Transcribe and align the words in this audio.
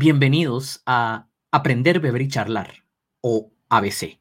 Bienvenidos 0.00 0.80
a 0.86 1.26
Aprender, 1.50 1.98
Beber 1.98 2.22
y 2.22 2.28
Charlar, 2.28 2.84
o 3.20 3.50
ABC. 3.68 4.20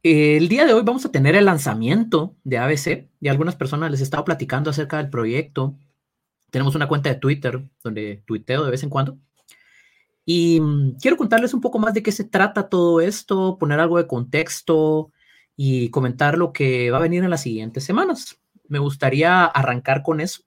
El 0.00 0.48
día 0.48 0.64
de 0.64 0.74
hoy 0.74 0.82
vamos 0.84 1.04
a 1.04 1.10
tener 1.10 1.34
el 1.34 1.46
lanzamiento 1.46 2.36
de 2.44 2.58
ABC 2.58 3.08
y 3.20 3.26
algunas 3.26 3.56
personas 3.56 3.90
les 3.90 3.98
he 3.98 4.04
estado 4.04 4.24
platicando 4.24 4.70
acerca 4.70 4.98
del 4.98 5.10
proyecto. 5.10 5.76
Tenemos 6.50 6.76
una 6.76 6.86
cuenta 6.86 7.08
de 7.08 7.16
Twitter 7.16 7.68
donde 7.82 8.22
tuiteo 8.24 8.64
de 8.64 8.70
vez 8.70 8.84
en 8.84 8.90
cuando. 8.90 9.18
Y 10.24 10.60
mm, 10.60 10.98
quiero 11.00 11.16
contarles 11.16 11.52
un 11.52 11.60
poco 11.60 11.80
más 11.80 11.92
de 11.92 12.04
qué 12.04 12.12
se 12.12 12.22
trata 12.22 12.68
todo 12.68 13.00
esto, 13.00 13.58
poner 13.58 13.80
algo 13.80 13.98
de 13.98 14.06
contexto 14.06 15.10
y 15.56 15.90
comentar 15.90 16.38
lo 16.38 16.52
que 16.52 16.92
va 16.92 16.98
a 16.98 17.02
venir 17.02 17.24
en 17.24 17.30
las 17.30 17.42
siguientes 17.42 17.82
semanas. 17.82 18.40
Me 18.68 18.78
gustaría 18.78 19.46
arrancar 19.46 20.04
con 20.04 20.20
eso. 20.20 20.44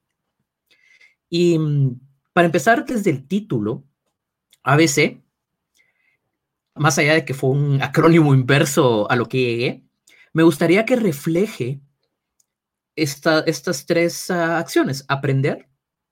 Y 1.30 1.60
mm, 1.60 2.09
para 2.34 2.46
empezar, 2.46 2.86
desde 2.86 3.10
el 3.10 3.28
título, 3.28 3.84
ABC, 4.64 5.22
más 6.76 6.98
allá 6.98 7.14
de 7.14 7.26
que 7.26 7.34
fue 7.34 7.50
un 7.50 7.82
acrónimo 7.82 8.34
inverso 8.34 9.10
a 9.10 9.16
lo 9.16 9.28
que 9.28 9.38
llegué, 9.38 9.84
me 10.34 10.44
gustaría 10.44 10.86
que 10.86 10.96
refleje 10.96 11.82
estas 12.96 13.86
tres 13.86 14.30
ah, 14.30 14.58
acciones, 14.58 15.06
aprender, 15.08 15.70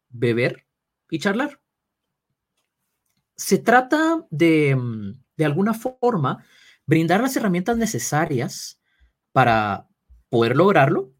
beber 0.10 0.66
y 1.10 1.20
charlar. 1.20 1.62
Se 3.36 3.60
trata 3.60 4.26
de, 4.30 4.76
mm, 4.76 5.24
de 5.38 5.46
alguna 5.46 5.74
forma, 5.74 6.44
brindar 6.86 7.22
las 7.22 7.36
herramientas 7.36 7.78
necesarias 7.78 8.82
para 9.32 9.88
poder 10.30 10.56
lograrlo 10.56 11.14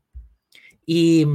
y 0.86 1.26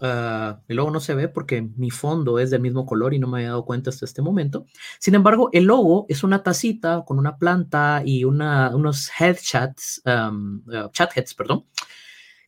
mm, 0.00 0.04
Ah, 0.04 0.60
el 0.68 0.76
logo 0.76 0.90
no 0.90 1.00
se 1.00 1.14
ve 1.14 1.28
porque 1.28 1.62
mi 1.62 1.90
fondo 1.90 2.38
es 2.38 2.50
del 2.50 2.60
mismo 2.60 2.86
color 2.86 3.14
y 3.14 3.18
no 3.18 3.28
me 3.28 3.38
había 3.38 3.50
dado 3.50 3.64
cuenta 3.64 3.90
hasta 3.90 4.04
este 4.04 4.22
momento. 4.22 4.66
Sin 4.98 5.14
embargo, 5.14 5.48
el 5.52 5.64
logo 5.64 6.06
es 6.08 6.22
una 6.22 6.42
tacita 6.42 7.04
con 7.06 7.18
una 7.18 7.38
planta 7.38 8.02
y 8.04 8.24
unos 8.24 9.10
headshots, 9.18 10.02
um, 10.04 10.62
uh, 10.68 10.90
chat 10.92 11.16
heads, 11.16 11.34
perdón, 11.34 11.66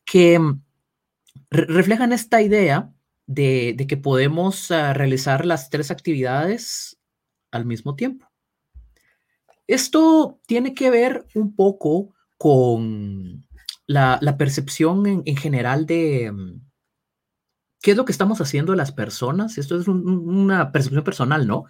que 0.04 0.38
mm, 0.38 0.62
reflejan 1.50 2.12
esta 2.12 2.42
idea 2.42 2.92
de, 3.26 3.76
que 3.88 3.96
podemos 3.96 4.70
ah, 4.70 4.94
realizar 4.94 5.44
las 5.46 5.70
tres 5.70 5.90
actividades 5.90 6.98
al 7.50 7.64
mismo 7.66 7.94
tiempo. 7.96 8.26
Esto 9.66 10.40
tiene 10.46 10.74
que 10.74 10.90
ver 10.90 11.26
un 11.34 11.54
poco 11.54 12.14
con 12.38 13.46
la, 13.86 14.18
percepción 14.38 15.22
en 15.24 15.36
general 15.36 15.86
de 15.86 16.32
mm, 16.32 16.67
¿Qué 17.80 17.92
es 17.92 17.96
lo 17.96 18.04
que 18.04 18.12
estamos 18.12 18.40
haciendo 18.40 18.74
las 18.74 18.92
personas? 18.92 19.58
Esto 19.58 19.78
es 19.78 19.88
una 19.88 20.72
percepción 20.72 21.04
personal, 21.04 21.46
¿no? 21.46 21.64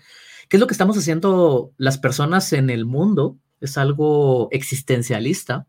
¿Qué 0.48 0.56
es 0.56 0.60
lo 0.60 0.66
que 0.66 0.72
estamos 0.74 0.96
haciendo 0.96 1.72
las 1.76 1.98
personas 1.98 2.52
en 2.52 2.70
el 2.70 2.86
mundo? 2.86 3.38
Es 3.60 3.76
algo 3.76 4.48
existencialista. 4.50 5.66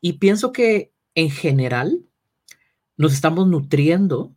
Y 0.00 0.14
pienso 0.14 0.52
que 0.52 0.92
en 1.14 1.30
general 1.30 2.04
nos 2.96 3.12
estamos 3.12 3.48
nutriendo 3.48 4.34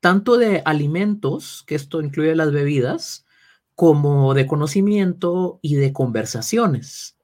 tanto 0.00 0.38
de 0.38 0.62
alimentos, 0.64 1.62
que 1.66 1.74
esto 1.74 2.00
incluye 2.00 2.34
las 2.34 2.52
bebidas, 2.52 3.26
como 3.74 4.34
de 4.34 4.46
conocimiento 4.46 5.58
y 5.62 5.74
de 5.74 5.92
conversaciones. 5.92 7.16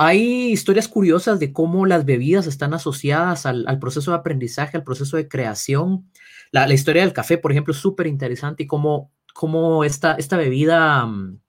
Hay 0.00 0.52
historias 0.52 0.86
curiosas 0.86 1.40
de 1.40 1.52
cómo 1.52 1.84
las 1.84 2.04
bebidas 2.04 2.46
están 2.46 2.72
asociadas 2.72 3.46
al, 3.46 3.78
proceso 3.80 4.12
de 4.12 4.18
aprendizaje, 4.18 4.76
al 4.76 4.84
proceso 4.84 5.16
de 5.16 5.26
creación. 5.26 6.08
La, 6.52 6.72
historia 6.72 7.02
del 7.02 7.12
café, 7.12 7.36
por 7.36 7.50
ejemplo, 7.50 7.72
es 7.72 7.80
súper 7.80 8.06
interesante 8.06 8.62
y 8.62 8.66
cómo, 8.68 9.10
cómo 9.34 9.82
esta, 9.82 10.14
esta 10.14 10.36
bebida 10.36 11.04
mm, 11.04 11.40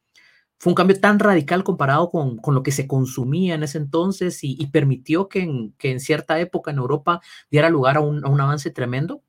fue 0.58 0.72
un 0.72 0.76
cambio 0.76 1.00
tan 1.00 1.20
radical 1.20 1.64
comparado 1.64 2.10
con, 2.10 2.42
lo 2.44 2.64
que 2.64 2.72
se 2.72 2.88
consumía 2.88 3.54
en 3.54 3.62
ese 3.62 3.78
entonces 3.78 4.40
y, 4.42 4.66
permitió 4.68 5.30
que 5.30 5.42
en, 5.78 6.00
cierta 6.00 6.40
época 6.40 6.72
en 6.72 6.80
Europa 6.80 7.22
diera 7.52 7.70
lugar 7.70 7.98
a 7.98 8.02
un, 8.02 8.42
avance 8.42 8.72
tremendo. 8.72 9.22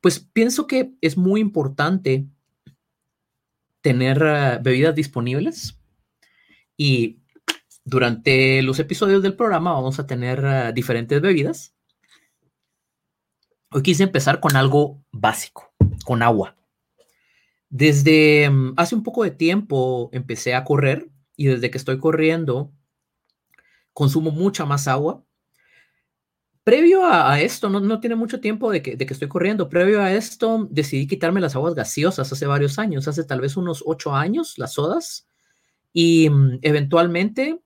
Pues 0.00 0.20
pienso 0.20 0.68
que 0.68 0.92
es 1.00 1.16
muy 1.16 1.40
importante 1.40 2.28
tener 3.80 4.22
eh, 4.24 4.58
bebidas 4.62 4.94
disponibles 4.94 5.80
y 6.76 7.21
durante 7.84 8.62
los 8.62 8.78
episodios 8.78 9.22
del 9.22 9.34
programa 9.34 9.72
vamos 9.72 9.98
a 9.98 10.06
tener 10.06 10.42
eh, 10.44 10.72
diferentes 10.74 11.20
bebidas. 11.20 11.74
Hoy 13.70 13.82
quise 13.82 14.02
empezar 14.02 14.40
con 14.40 14.56
algo 14.56 15.02
básico, 15.10 15.72
con 16.04 16.22
agua. 16.22 16.56
Desde 17.68 18.48
mm, 18.50 18.74
hace 18.76 18.94
un 18.94 19.02
poco 19.02 19.24
de 19.24 19.30
tiempo 19.30 20.10
empecé 20.12 20.54
a 20.54 20.64
correr 20.64 21.08
y 21.36 21.46
desde 21.46 21.70
que 21.70 21.78
estoy 21.78 21.98
corriendo 21.98 22.72
consumo 23.92 24.30
mucha 24.30 24.64
más 24.64 24.88
agua. 24.88 25.24
Previo 26.64 27.04
a, 27.04 27.40
esto, 27.40 27.68
no, 27.68 27.98
tiene 27.98 28.14
mucho 28.14 28.40
tiempo 28.40 28.70
de 28.70 28.82
que, 28.82 28.96
de 28.96 29.04
que, 29.04 29.12
estoy 29.12 29.26
corriendo, 29.26 29.68
previo 29.68 30.00
a 30.00 30.12
esto 30.12 30.68
decidí 30.70 31.08
quitarme 31.08 31.40
las 31.40 31.56
aguas 31.56 31.74
gaseosas 31.74 32.32
hace 32.32 32.46
varios 32.46 32.78
años, 32.78 33.08
hace 33.08 33.24
tal 33.24 33.40
vez 33.40 33.56
unos 33.56 33.82
ocho 33.84 34.14
años, 34.14 34.58
las 34.58 34.74
sodas, 34.74 35.26
y 35.92 36.30
mm, 36.30 36.60
eventualmente 36.62 37.60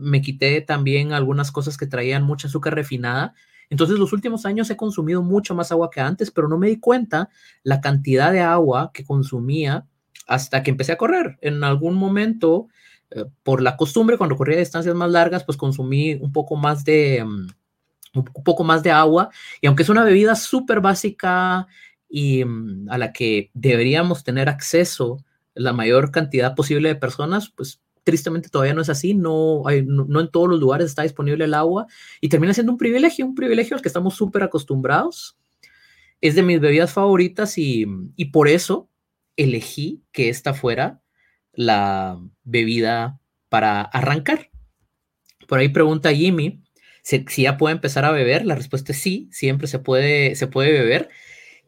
me 0.00 0.22
quité 0.22 0.60
también 0.60 1.12
algunas 1.12 1.52
cosas 1.52 1.76
que 1.76 1.86
traían 1.86 2.24
mucha 2.24 2.48
azúcar 2.48 2.74
refinada. 2.74 3.34
Entonces, 3.68 3.98
los 3.98 4.12
últimos 4.12 4.46
años 4.46 4.68
he 4.70 4.76
consumido 4.76 5.22
mucho 5.22 5.54
más 5.54 5.70
agua 5.70 5.90
que 5.90 6.00
antes, 6.00 6.30
pero 6.30 6.48
no 6.48 6.58
me 6.58 6.68
di 6.68 6.80
cuenta 6.80 7.28
la 7.62 7.80
cantidad 7.80 8.32
de 8.32 8.40
agua 8.40 8.90
que 8.92 9.04
consumía 9.04 9.86
hasta 10.26 10.62
que 10.62 10.70
empecé 10.70 10.92
a 10.92 10.96
correr. 10.96 11.38
En 11.40 11.62
algún 11.62 11.94
momento, 11.94 12.68
eh, 13.10 13.24
por 13.42 13.62
la 13.62 13.76
costumbre, 13.76 14.16
cuando 14.16 14.36
corría 14.36 14.58
distancias 14.58 14.94
más 14.94 15.10
largas, 15.10 15.44
pues 15.44 15.56
consumí 15.58 16.14
un 16.14 16.32
poco 16.32 16.56
más 16.56 16.84
de, 16.84 17.24
mm, 17.24 17.48
un 18.14 18.44
poco 18.44 18.64
más 18.64 18.82
de 18.82 18.90
agua. 18.90 19.30
Y 19.60 19.66
aunque 19.66 19.82
es 19.82 19.88
una 19.88 20.04
bebida 20.04 20.34
súper 20.34 20.80
básica 20.80 21.66
y 22.08 22.44
mm, 22.44 22.88
a 22.90 22.98
la 22.98 23.12
que 23.12 23.50
deberíamos 23.54 24.24
tener 24.24 24.48
acceso 24.48 25.24
la 25.54 25.72
mayor 25.72 26.10
cantidad 26.10 26.54
posible 26.54 26.88
de 26.88 26.96
personas, 26.96 27.50
pues 27.50 27.80
tristemente 28.10 28.48
todavía 28.48 28.74
no 28.74 28.82
es 28.82 28.88
así, 28.88 29.14
no, 29.14 29.62
hay, 29.68 29.84
no, 29.86 30.20
en 30.20 30.30
todos 30.32 30.48
los 30.48 30.58
lugares 30.58 30.86
está 30.86 31.02
disponible 31.02 31.44
el 31.44 31.54
agua 31.54 31.86
y 32.20 32.28
termina 32.28 32.52
siendo 32.52 32.72
un 32.72 32.78
privilegio, 32.78 33.24
un 33.24 33.36
privilegio 33.36 33.76
al 33.76 33.82
que 33.82 33.88
estamos 33.88 34.14
súper 34.14 34.42
acostumbrados. 34.42 35.38
Es 36.20 36.34
de 36.34 36.42
mis 36.42 36.58
bebidas 36.58 36.92
favoritas 36.92 37.56
y, 37.56 37.86
y 38.16 38.26
por 38.26 38.48
eso 38.48 38.90
elegí 39.36 40.02
que 40.10 40.28
esta 40.28 40.52
fuera 40.52 41.00
la 41.52 42.20
bebida 42.42 43.20
para 43.48 43.82
arrancar. 43.82 44.50
Por 45.46 45.60
ahí 45.60 45.68
pregunta 45.68 46.12
Jimmy 46.12 46.64
si, 47.02 47.24
si, 47.28 47.42
ya 47.42 47.56
puede 47.56 47.74
empezar 47.76 48.04
a 48.04 48.10
beber. 48.10 48.44
La 48.44 48.56
respuesta 48.56 48.90
es 48.90 48.98
sí, 48.98 49.28
siempre 49.30 49.68
se 49.68 49.78
puede, 49.78 50.34
se 50.34 50.48
puede 50.48 50.72
beber. 50.72 51.10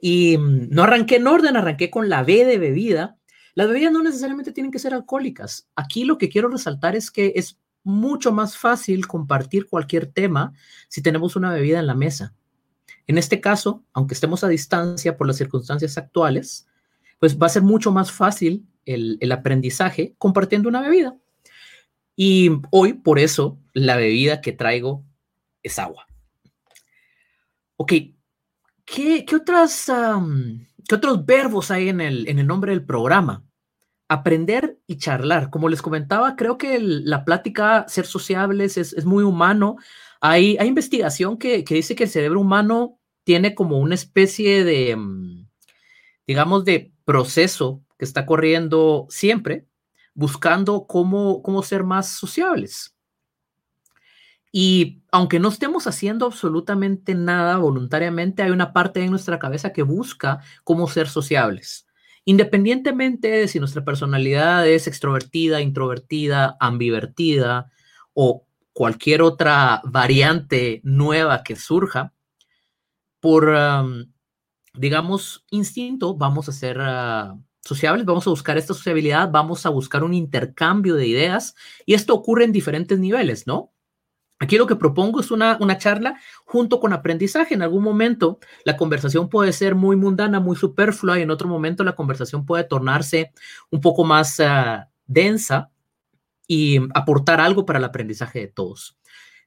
Y 0.00 0.36
mm, 0.36 0.70
no 0.70 0.82
arranqué 0.82 1.16
en 1.16 1.28
orden, 1.28 1.56
arranqué 1.56 1.88
con 1.88 2.08
la 2.08 2.24
B 2.24 2.44
de 2.44 2.58
bebida, 2.58 3.16
las 3.54 3.68
bebidas 3.68 3.92
no 3.92 4.02
necesariamente 4.02 4.52
tienen 4.52 4.72
que 4.72 4.78
ser 4.78 4.94
alcohólicas. 4.94 5.68
Aquí 5.76 6.04
lo 6.04 6.18
que 6.18 6.28
quiero 6.28 6.48
resaltar 6.48 6.96
es 6.96 7.10
que 7.10 7.32
es 7.36 7.58
mucho 7.84 8.32
más 8.32 8.56
fácil 8.56 9.06
compartir 9.06 9.66
cualquier 9.66 10.06
tema 10.06 10.52
si 10.88 11.02
tenemos 11.02 11.36
una 11.36 11.52
bebida 11.52 11.78
en 11.78 11.86
la 11.86 11.94
mesa. 11.94 12.34
En 13.06 13.18
este 13.18 13.40
caso, 13.40 13.84
aunque 13.92 14.14
estemos 14.14 14.44
a 14.44 14.48
distancia 14.48 15.16
por 15.16 15.26
las 15.26 15.36
circunstancias 15.36 15.98
actuales, 15.98 16.66
pues 17.18 17.38
va 17.38 17.46
a 17.46 17.50
ser 17.50 17.62
mucho 17.62 17.92
más 17.92 18.10
fácil 18.10 18.66
el, 18.84 19.32
aprendizaje 19.32 20.14
compartiendo 20.18 20.68
una 20.68 20.80
bebida. 20.80 21.16
Y 22.16 22.50
hoy, 22.70 22.94
por 22.94 23.18
eso, 23.18 23.58
la 23.72 23.96
bebida 23.96 24.40
que 24.40 24.52
traigo 24.52 25.04
es 25.62 25.78
agua. 25.78 26.06
Ok, 27.76 27.92
¿qué, 28.84 29.24
otras... 29.34 29.90
¿Qué 30.88 30.94
otros 30.96 31.24
verbos 31.24 31.70
hay 31.70 31.88
en 31.88 32.00
el, 32.00 32.28
en 32.28 32.38
el 32.38 32.46
nombre 32.46 32.72
del 32.72 32.84
programa? 32.84 33.44
Aprender 34.08 34.78
y 34.86 34.98
charlar. 34.98 35.48
Como 35.50 35.68
les 35.68 35.80
comentaba, 35.80 36.36
creo 36.36 36.58
que 36.58 36.78
la 36.80 37.24
plática, 37.24 37.86
ser 37.88 38.06
sociables, 38.06 38.76
es, 38.76 39.04
muy 39.04 39.24
humano. 39.24 39.76
Hay, 40.20 40.56
hay 40.58 40.68
investigación 40.68 41.38
que, 41.38 41.62
dice 41.62 41.94
que 41.94 42.04
el 42.04 42.10
cerebro 42.10 42.40
humano 42.40 42.98
tiene 43.24 43.54
como 43.54 43.78
una 43.78 43.94
especie 43.94 44.64
de, 44.64 44.96
mm, 44.96 45.48
digamos, 46.26 46.64
de 46.64 46.92
proceso 47.04 47.82
que 47.98 48.04
está 48.04 48.26
corriendo 48.26 49.06
siempre, 49.08 49.66
buscando 50.14 50.86
cómo, 50.86 51.42
cómo 51.42 51.62
ser 51.62 51.84
más 51.84 52.08
sociables. 52.08 52.94
Y 54.52 55.02
aunque 55.10 55.40
no 55.40 55.48
estemos 55.48 55.86
haciendo 55.86 56.26
absolutamente 56.26 57.14
nada 57.14 57.56
voluntariamente, 57.56 58.42
hay 58.42 58.50
una 58.50 58.74
parte 58.74 59.00
de 59.00 59.08
nuestra 59.08 59.38
cabeza 59.38 59.72
que 59.72 59.82
busca 59.82 60.40
cómo 60.62 60.86
ser 60.88 61.08
sociables. 61.08 61.86
Independientemente 62.24 63.28
de 63.28 63.48
si 63.48 63.58
nuestra 63.58 63.84
personalidad 63.84 64.68
es 64.68 64.86
extrovertida, 64.86 65.60
introvertida, 65.62 66.56
ambivertida 66.60 67.72
o 68.12 68.46
cualquier 68.72 69.22
otra 69.22 69.80
variante 69.84 70.80
nueva 70.84 71.42
que 71.42 71.56
surja, 71.56 72.12
por, 73.20 73.54
digamos, 74.74 75.44
instinto, 75.50 76.14
vamos 76.14 76.48
a 76.48 76.52
ser 76.52 76.78
uh, 76.78 77.40
sociables, 77.60 78.04
vamos 78.04 78.26
a 78.26 78.30
buscar 78.30 78.58
esta 78.58 78.74
sociabilidad, 78.74 79.30
vamos 79.30 79.64
a 79.66 79.70
buscar 79.70 80.02
un 80.04 80.14
intercambio 80.14 80.96
de 80.96 81.06
ideas 81.06 81.54
y 81.86 81.94
esto 81.94 82.14
ocurre 82.14 82.44
en 82.44 82.52
diferentes 82.52 82.98
niveles, 82.98 83.46
¿no? 83.46 83.71
Aquí 84.42 84.58
lo 84.58 84.66
que 84.66 84.74
propongo 84.74 85.20
es 85.20 85.30
una, 85.30 85.56
una 85.60 85.78
charla 85.78 86.18
junto 86.44 86.80
con 86.80 86.92
aprendizaje. 86.92 87.54
En 87.54 87.62
algún 87.62 87.84
momento 87.84 88.40
la 88.64 88.76
conversación 88.76 89.28
puede 89.28 89.52
ser 89.52 89.76
muy 89.76 89.94
mundana, 89.94 90.40
muy 90.40 90.56
superflua 90.56 91.16
y 91.16 91.22
en 91.22 91.30
otro 91.30 91.46
momento 91.46 91.84
la 91.84 91.94
conversación 91.94 92.44
puede 92.44 92.64
tornarse 92.64 93.30
un 93.70 93.80
poco 93.80 94.02
más 94.02 94.40
uh, 94.40 94.82
densa 95.06 95.70
y 96.48 96.80
aportar 96.92 97.40
algo 97.40 97.64
para 97.64 97.78
el 97.78 97.84
aprendizaje 97.84 98.40
de 98.40 98.48
todos. 98.48 98.98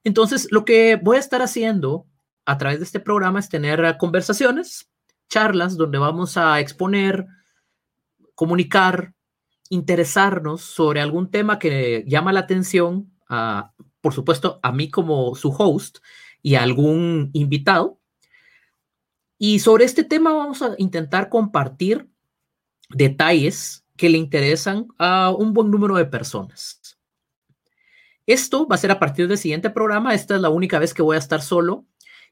Entonces, 0.02 0.48
lo 0.50 0.64
que 0.64 0.96
voy 0.96 1.18
a 1.18 1.20
estar 1.20 1.42
haciendo 1.42 2.06
a 2.46 2.56
través 2.56 2.78
de 2.78 2.86
este 2.86 2.98
programa 2.98 3.38
es 3.38 3.50
tener 3.50 3.98
conversaciones, 3.98 4.90
charlas 5.28 5.76
donde 5.76 5.98
vamos 5.98 6.38
a 6.38 6.58
exponer, 6.58 7.26
comunicar, 8.34 9.12
interesarnos 9.68 10.62
sobre 10.62 11.02
algún 11.02 11.30
tema 11.30 11.58
que 11.58 12.02
llama 12.06 12.32
la 12.32 12.40
atención, 12.40 13.12
a, 13.28 13.72
por 14.06 14.14
supuesto, 14.14 14.60
a 14.62 14.70
mí 14.70 14.88
como 14.88 15.34
su 15.34 15.50
host 15.50 15.98
y 16.40 16.54
a 16.54 16.62
algún 16.62 17.30
invitado. 17.32 17.98
Y 19.36 19.58
sobre 19.58 19.84
este 19.84 20.04
tema 20.04 20.32
vamos 20.32 20.62
a 20.62 20.76
intentar 20.78 21.28
compartir 21.28 22.08
detalles 22.88 23.84
que 23.96 24.08
le 24.08 24.18
interesan 24.18 24.86
a 24.96 25.30
un 25.30 25.52
buen 25.52 25.72
número 25.72 25.96
de 25.96 26.04
personas. 26.04 26.80
Esto 28.26 28.68
va 28.68 28.76
a 28.76 28.78
ser 28.78 28.92
a 28.92 29.00
partir 29.00 29.26
del 29.26 29.38
siguiente 29.38 29.70
programa. 29.70 30.14
Esta 30.14 30.36
es 30.36 30.40
la 30.40 30.50
única 30.50 30.78
vez 30.78 30.94
que 30.94 31.02
voy 31.02 31.16
a 31.16 31.18
estar 31.18 31.42
solo. 31.42 31.84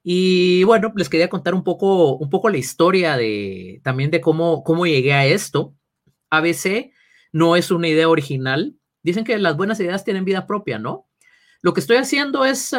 Y 0.05 0.63
bueno, 0.63 0.93
les 0.95 1.09
quería 1.09 1.29
contar 1.29 1.55
un 1.55 1.65
poco, 1.65 2.15
un 2.19 2.31
poco 2.31 2.51
la 2.51 2.59
historia 2.59 3.17
de 3.17 3.81
también 3.83 4.13
de 4.13 4.21
cómo, 4.21 4.63
cómo 4.63 4.87
llegué 4.87 5.13
a 5.13 5.27
esto. 5.27 5.75
ABC 6.31 6.93
no 7.33 7.57
es 7.57 7.73
una 7.73 7.89
idea 7.89 8.09
original. 8.09 8.77
Dicen 9.03 9.25
que 9.25 9.37
las 9.39 9.57
buenas 9.57 9.81
ideas 9.81 10.05
tienen 10.05 10.25
vida 10.25 10.47
propia, 10.47 10.79
¿no? 10.79 11.09
Lo 11.65 11.73
que 11.73 11.81
estoy 11.81 11.97
haciendo 11.97 12.45
es 12.45 12.77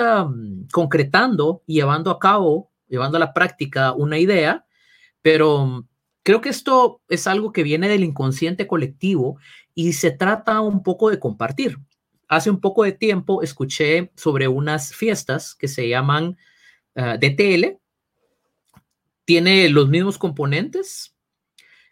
concretando 0.72 1.64
y 1.66 1.74
llevando 1.74 2.12
a 2.12 2.20
cabo, 2.20 2.72
llevando 2.88 3.18
a 3.18 3.20
la 3.20 3.34
práctica 3.34 3.94
una 3.94 4.20
idea, 4.20 4.68
pero 5.24 5.88
creo 6.22 6.40
que 6.40 6.50
esto 6.50 7.02
es 7.10 7.26
algo 7.26 7.52
que 7.52 7.64
viene 7.64 7.90
del 7.90 8.04
inconsciente 8.04 8.68
colectivo 8.68 9.40
y 9.74 9.94
se 9.94 10.12
trata 10.12 10.62
un 10.62 10.84
poco 10.84 11.10
de 11.10 11.20
compartir 11.20 11.80
hace 12.28 12.50
un 12.50 12.60
poco 12.60 12.84
de 12.84 12.92
tiempo 12.92 13.42
escuché 13.42 14.12
sobre 14.16 14.48
unas 14.48 14.96
fiestas 14.96 15.56
que 15.56 15.68
se 15.68 15.88
llaman 15.88 16.38
ah, 16.96 17.18
DTL. 17.18 17.78
Tiene 19.26 19.70
los 19.70 19.90
mismos 19.90 20.18
componentes 20.18 21.16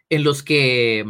en 0.08 0.24
los 0.24 0.42
que 0.42 1.04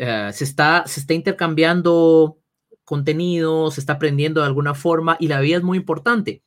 ah, 0.00 0.30
se, 0.32 0.44
está, 0.44 0.84
se 0.86 1.00
está 1.00 1.14
intercambiando 1.14 2.38
contenido, 2.84 3.70
se 3.70 3.80
está 3.80 3.94
aprendiendo 3.94 4.40
de 4.40 4.46
alguna 4.46 4.74
forma 4.74 5.16
y 5.20 5.28
la 5.28 5.40
vida 5.40 5.58
es 5.58 5.62
muy 5.62 5.78
importante. 5.78 6.42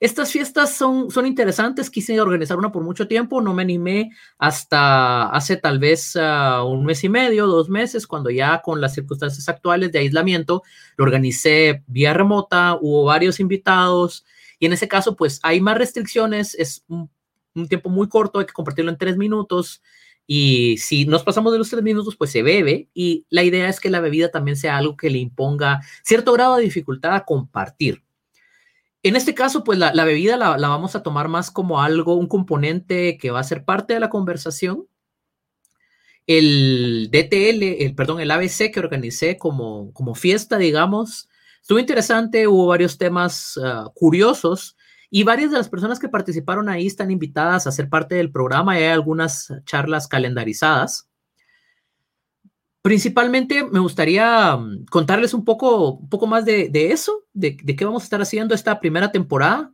Estas 0.00 0.30
fiestas 0.30 0.76
son, 0.76 1.10
son 1.10 1.26
interesantes, 1.26 1.90
quise 1.90 2.20
organizar 2.20 2.56
una 2.56 2.70
por 2.70 2.84
mucho 2.84 3.08
tiempo, 3.08 3.40
no 3.40 3.52
me 3.52 3.62
animé 3.62 4.10
hasta 4.38 5.28
hace 5.28 5.56
tal 5.56 5.80
vez 5.80 6.14
uh, 6.14 6.64
un 6.64 6.84
mes 6.84 7.02
y 7.02 7.08
medio, 7.08 7.48
dos 7.48 7.68
meses, 7.68 8.06
cuando 8.06 8.30
ya 8.30 8.62
con 8.62 8.80
las 8.80 8.94
circunstancias 8.94 9.48
actuales 9.48 9.90
de 9.90 9.98
aislamiento 9.98 10.62
lo 10.96 11.04
organicé 11.04 11.82
vía 11.88 12.14
remota, 12.14 12.78
hubo 12.80 13.04
varios 13.04 13.40
invitados 13.40 14.24
y 14.60 14.66
en 14.66 14.72
ese 14.72 14.86
caso 14.86 15.16
pues 15.16 15.40
hay 15.42 15.60
más 15.60 15.76
restricciones, 15.76 16.54
es 16.54 16.84
un 16.88 17.10
tiempo 17.68 17.90
muy 17.90 18.08
corto, 18.08 18.38
hay 18.38 18.46
que 18.46 18.52
compartirlo 18.52 18.92
en 18.92 18.98
tres 18.98 19.16
minutos 19.16 19.82
y 20.28 20.76
si 20.78 21.06
nos 21.06 21.24
pasamos 21.24 21.52
de 21.52 21.58
los 21.58 21.70
tres 21.70 21.82
minutos 21.82 22.14
pues 22.14 22.30
se 22.30 22.44
bebe 22.44 22.88
y 22.94 23.26
la 23.30 23.42
idea 23.42 23.68
es 23.68 23.80
que 23.80 23.90
la 23.90 24.00
bebida 24.00 24.30
también 24.30 24.56
sea 24.56 24.76
algo 24.76 24.96
que 24.96 25.10
le 25.10 25.18
imponga 25.18 25.80
cierto 26.04 26.32
grado 26.34 26.56
de 26.56 26.64
dificultad 26.64 27.14
a 27.14 27.24
compartir 27.24 28.04
en 29.02 29.16
este 29.16 29.34
caso, 29.34 29.64
pues 29.64 29.78
la, 29.78 29.92
bebida 30.04 30.36
la, 30.36 30.56
vamos 30.56 30.96
a 30.96 31.02
tomar 31.02 31.28
más 31.28 31.50
como 31.50 31.80
algo, 31.80 32.14
un 32.14 32.26
componente 32.26 33.16
que 33.16 33.30
va 33.30 33.40
a 33.40 33.44
ser 33.44 33.64
parte 33.64 33.94
de 33.94 34.00
la 34.00 34.10
conversación. 34.10 34.86
El 36.26 37.08
DTL, 37.10 37.84
el, 37.84 37.94
perdón, 37.94 38.20
el 38.20 38.30
ABC 38.30 38.70
que 38.72 38.80
organicé 38.80 39.38
como, 39.38 39.92
como 39.94 40.14
fiesta, 40.14 40.58
digamos, 40.58 41.28
estuvo 41.62 41.78
interesante, 41.78 42.46
hubo 42.48 42.66
varios 42.66 42.98
temas 42.98 43.58
ah, 43.62 43.90
curiosos 43.94 44.76
y 45.10 45.22
varias 45.22 45.50
de 45.50 45.56
las 45.56 45.68
personas 45.68 45.98
que 45.98 46.08
participaron 46.08 46.68
ahí 46.68 46.86
están 46.86 47.10
invitadas 47.10 47.66
a 47.66 47.72
ser 47.72 47.88
parte 47.88 48.14
del 48.14 48.30
programa 48.30 48.72
hay 48.72 48.84
algunas 48.84 49.52
charlas 49.64 50.06
calendarizadas. 50.06 51.08
Principalmente 52.82 53.64
me 53.64 53.80
gustaría 53.80 54.56
mm, 54.56 54.86
contarles 54.90 55.34
un 55.34 55.44
poco, 55.44 55.92
un 55.92 56.08
poco 56.08 56.26
más 56.26 56.44
de, 56.44 56.70
eso, 56.92 57.24
de, 57.32 57.56
qué 57.56 57.84
vamos 57.84 58.02
a 58.02 58.04
estar 58.04 58.20
haciendo 58.20 58.54
esta 58.54 58.80
primera 58.80 59.10
temporada. 59.10 59.72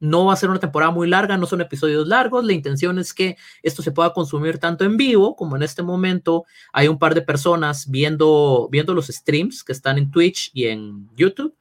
No 0.00 0.26
va 0.26 0.32
a 0.32 0.36
ser 0.36 0.50
una 0.50 0.58
temporada 0.58 0.90
muy 0.90 1.08
larga, 1.08 1.36
no 1.38 1.46
son 1.46 1.60
episodios 1.60 2.08
largos. 2.08 2.44
La 2.44 2.52
intención 2.52 2.98
es 2.98 3.14
que 3.14 3.36
esto 3.62 3.82
se 3.82 3.92
pueda 3.92 4.12
consumir 4.12 4.58
tanto 4.58 4.84
en 4.84 4.96
vivo 4.96 5.36
como 5.36 5.54
en 5.54 5.62
este 5.62 5.84
momento. 5.84 6.44
Hay 6.72 6.88
un 6.88 6.98
par 6.98 7.14
de 7.14 7.22
personas 7.22 7.88
viendo, 7.88 8.68
viendo 8.68 8.94
los 8.94 9.06
streams 9.06 9.62
que 9.62 9.70
están 9.70 9.98
en 9.98 10.10
Twitch 10.10 10.50
y 10.52 10.64
en 10.64 11.08
YouTube. 11.14 11.54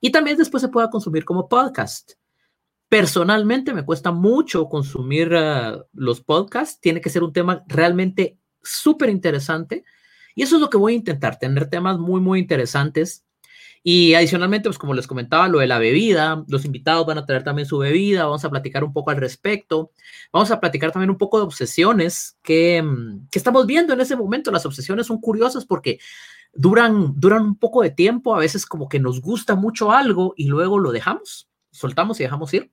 Y 0.00 0.10
también 0.12 0.38
después 0.38 0.62
se 0.62 0.68
pueda 0.68 0.88
consumir 0.88 1.26
como 1.26 1.46
podcast. 1.46 2.14
Personalmente 2.94 3.74
me 3.74 3.84
cuesta 3.84 4.12
mucho 4.12 4.68
consumir 4.68 5.34
ah, 5.34 5.84
los 5.94 6.20
podcasts. 6.20 6.78
Tiene 6.78 7.00
que 7.00 7.10
ser 7.10 7.24
un 7.24 7.32
tema 7.32 7.64
realmente 7.66 8.38
súper 8.62 9.10
interesante 9.10 9.82
y 10.36 10.44
eso 10.44 10.54
es 10.54 10.60
lo 10.60 10.70
que 10.70 10.76
voy 10.76 10.92
a 10.92 10.96
intentar, 10.98 11.36
tener 11.36 11.68
temas 11.68 11.98
muy, 11.98 12.20
muy 12.20 12.38
interesantes. 12.38 13.24
Y 13.82 14.14
adicionalmente, 14.14 14.68
pues 14.68 14.78
como 14.78 14.94
les 14.94 15.08
comentaba, 15.08 15.48
lo 15.48 15.58
de 15.58 15.66
la 15.66 15.80
bebida, 15.80 16.44
los 16.46 16.64
invitados 16.64 17.04
van 17.04 17.18
a 17.18 17.26
traer 17.26 17.42
también 17.42 17.66
su 17.66 17.78
bebida, 17.78 18.26
vamos 18.26 18.44
a 18.44 18.50
platicar 18.50 18.84
un 18.84 18.92
poco 18.92 19.10
al 19.10 19.16
respecto, 19.16 19.90
vamos 20.32 20.52
a 20.52 20.60
platicar 20.60 20.92
también 20.92 21.10
un 21.10 21.18
poco 21.18 21.38
de 21.38 21.46
obsesiones 21.46 22.38
que, 22.44 22.80
mm, 22.80 23.26
que 23.28 23.40
estamos 23.40 23.66
viendo 23.66 23.92
en 23.92 24.02
ese 24.02 24.14
momento. 24.14 24.52
Las 24.52 24.66
obsesiones 24.66 25.08
son 25.08 25.20
curiosas 25.20 25.66
porque 25.66 25.98
duran, 26.52 27.14
duran 27.16 27.42
un 27.42 27.58
poco 27.58 27.82
de 27.82 27.90
tiempo, 27.90 28.36
a 28.36 28.38
veces 28.38 28.64
como 28.66 28.88
que 28.88 29.00
nos 29.00 29.20
gusta 29.20 29.56
mucho 29.56 29.90
algo 29.90 30.32
y 30.36 30.46
luego 30.46 30.78
lo 30.78 30.92
dejamos, 30.92 31.48
soltamos 31.72 32.20
y 32.20 32.22
dejamos 32.22 32.54
ir. 32.54 32.70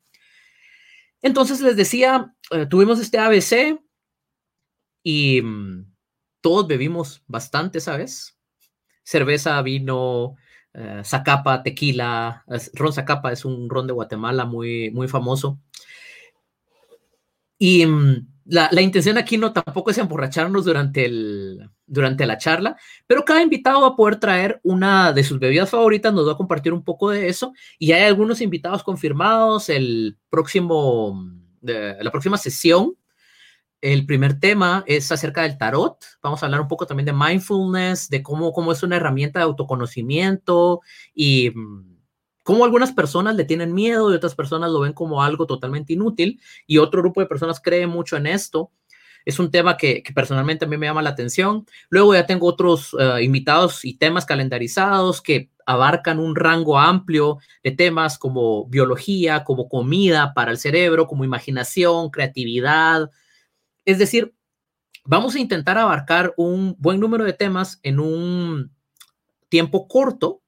Entonces 1.21 1.61
les 1.61 1.75
decía, 1.75 2.35
eh, 2.51 2.65
tuvimos 2.65 2.99
este 2.99 3.17
ABC 3.19 3.79
y 5.03 5.41
mm, 5.41 5.93
todos 6.41 6.67
bebimos 6.67 7.23
bastante, 7.27 7.79
¿sabes? 7.79 8.37
Cerveza, 9.03 9.61
vino, 9.61 10.35
uh, 10.73 11.03
Zacapa, 11.03 11.63
tequila. 11.63 12.43
Ron 12.73 12.93
Zacapa 12.93 13.31
es 13.31 13.45
un 13.45 13.69
ron 13.69 13.87
de 13.87 13.93
Guatemala 13.93 14.45
muy, 14.45 14.91
muy 14.91 15.07
famoso. 15.07 15.59
Y 17.57 17.85
um, 17.85 18.27
la, 18.45 18.69
la, 18.71 18.81
intención 18.81 19.17
aquí 19.17 19.37
no 19.37 19.53
tampoco 19.53 19.91
es 19.91 19.97
emborracharnos 19.97 20.65
durante, 20.65 21.05
el, 21.05 21.69
durante 21.85 22.25
la 22.25 22.37
charla, 22.37 22.77
pero 23.07 23.23
cada 23.23 23.41
invitado 23.41 23.81
va 23.81 23.87
a 23.87 23.95
poder 23.95 24.19
traer 24.19 24.59
una 24.63 25.13
de 25.13 25.23
sus 25.23 25.39
bebidas 25.39 25.69
favoritas, 25.69 26.13
nos 26.13 26.27
va 26.27 26.33
a 26.33 26.37
compartir 26.37 26.73
un 26.73 26.83
poco 26.83 27.09
de 27.09 27.27
eso. 27.27 27.53
Y 27.77 27.91
hay 27.91 28.03
algunos 28.03 28.41
invitados 28.41 28.83
confirmados. 28.83 29.69
El 29.69 30.17
próximo, 30.29 31.29
de, 31.61 31.97
la 32.01 32.11
próxima 32.11 32.37
sesión 32.37 32.95
el 33.81 34.05
primer 34.05 34.39
tema 34.39 34.83
es 34.85 35.11
acerca 35.11 35.41
del 35.41 35.57
tarot. 35.57 35.97
Vamos 36.21 36.41
a 36.41 36.45
hablar 36.45 36.61
un 36.61 36.67
poco 36.67 36.85
también 36.85 37.07
de 37.07 37.13
mindfulness, 37.13 38.09
de 38.09 38.21
cómo, 38.21 38.53
cómo 38.53 38.71
es 38.71 38.83
una 38.83 38.97
herramienta 38.97 39.39
de 39.39 39.45
autoconocimiento 39.45 40.81
y 41.15 41.49
mm, 41.49 41.90
cómo 42.43 42.65
algunas 42.65 42.91
personas 42.91 43.35
le 43.35 43.45
tienen 43.45 43.73
miedo 43.73 44.11
y 44.11 44.15
otras 44.15 44.35
personas 44.35 44.71
lo 44.71 44.81
ven 44.81 44.93
como 44.93 45.23
algo 45.23 45.45
totalmente 45.45 45.93
inútil 45.93 46.39
y 46.67 46.77
otro 46.77 47.01
grupo 47.01 47.21
de 47.21 47.27
personas 47.27 47.59
cree 47.59 47.87
mucho 47.87 48.17
en 48.17 48.27
esto. 48.27 48.71
Es 49.23 49.37
un 49.37 49.51
tema 49.51 49.77
que, 49.77 50.03
personalmente 50.15 50.65
a 50.65 50.67
mí 50.67 50.77
me 50.77 50.87
llama 50.87 51.03
la 51.03 51.11
atención. 51.11 51.65
Luego 51.89 52.15
ya 52.15 52.25
tengo 52.25 52.47
otros 52.47 52.95
eh, 52.99 53.23
invitados 53.23 53.85
y 53.85 53.95
temas 53.95 54.25
calendarizados 54.25 55.21
que 55.21 55.51
abarcan 55.65 56.19
un 56.19 56.35
rango 56.35 56.79
amplio 56.79 57.37
de 57.63 57.71
temas 57.71 58.17
como 58.17 58.65
biología, 58.65 59.43
como 59.43 59.69
comida 59.69 60.33
para 60.33 60.51
el 60.51 60.57
cerebro, 60.57 61.05
como 61.05 61.23
imaginación, 61.23 62.09
creatividad, 62.09 63.11
es 63.85 63.97
decir, 63.97 64.33
vamos 65.03 65.35
a 65.35 65.39
intentar 65.39 65.77
abarcar 65.77 66.33
un 66.37 66.75
buen 66.77 66.99
número 66.99 67.23
de 67.23 67.33
temas 67.33 67.79
en 67.83 67.99
un 67.99 68.71
tiempo 69.49 69.87
corto. 69.87 70.40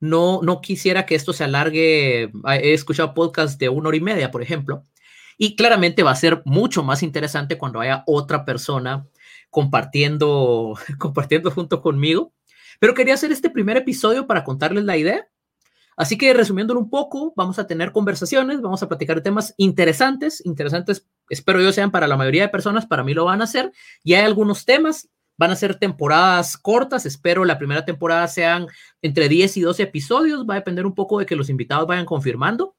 No, 0.00 0.40
no 0.42 0.60
quisiera 0.60 1.06
que 1.06 1.14
esto 1.14 1.32
se 1.32 1.44
alargue. 1.44 2.30
He 2.44 2.72
escuchado 2.72 3.14
podcasts 3.14 3.58
de 3.58 3.68
una 3.68 3.88
hora 3.88 3.96
y 3.96 4.00
media, 4.00 4.30
por 4.30 4.42
ejemplo. 4.42 4.84
Y 5.36 5.56
claramente 5.56 6.02
va 6.02 6.12
a 6.12 6.16
ser 6.16 6.42
mucho 6.44 6.82
más 6.82 7.02
interesante 7.02 7.58
cuando 7.58 7.80
haya 7.80 8.02
otra 8.06 8.44
persona 8.44 9.06
compartiendo, 9.50 10.76
compartiendo 10.98 11.50
junto 11.50 11.80
conmigo. 11.80 12.32
Pero 12.80 12.94
quería 12.94 13.14
hacer 13.14 13.32
este 13.32 13.50
primer 13.50 13.76
episodio 13.76 14.26
para 14.26 14.44
contarles 14.44 14.84
la 14.84 14.96
idea. 14.96 15.28
Así 15.96 16.16
que 16.16 16.32
resumiéndolo 16.32 16.78
un 16.78 16.90
poco, 16.90 17.32
vamos 17.36 17.58
a 17.58 17.66
tener 17.66 17.90
conversaciones, 17.90 18.60
vamos 18.60 18.82
a 18.84 18.88
platicar 18.88 19.16
de 19.16 19.22
temas 19.22 19.54
interesantes, 19.56 20.40
interesantes 20.46 21.08
espero 21.28 21.60
yo 21.60 21.72
sean 21.72 21.90
para 21.90 22.06
la 22.06 22.16
mayoría 22.16 22.42
de 22.42 22.48
personas, 22.48 22.86
para 22.86 23.02
mí 23.02 23.14
lo 23.14 23.24
van 23.24 23.40
a 23.40 23.44
hacer. 23.44 23.72
Y 24.04 24.14
hay 24.14 24.24
algunos 24.24 24.64
temas, 24.64 25.08
van 25.38 25.52
a 25.52 25.56
ser 25.56 25.76
temporadas 25.76 26.58
cortas, 26.58 27.06
espero 27.06 27.44
la 27.44 27.56
primera 27.56 27.84
temporada 27.84 28.26
sean 28.28 28.66
entre 29.00 29.28
10 29.28 29.56
y 29.56 29.60
12 29.62 29.84
episodios, 29.84 30.44
va 30.44 30.54
a 30.54 30.58
depender 30.58 30.84
un 30.84 30.94
poco 30.94 31.20
de 31.20 31.26
que 31.26 31.36
los 31.36 31.48
invitados 31.48 31.86
vayan 31.86 32.04
confirmando. 32.04 32.76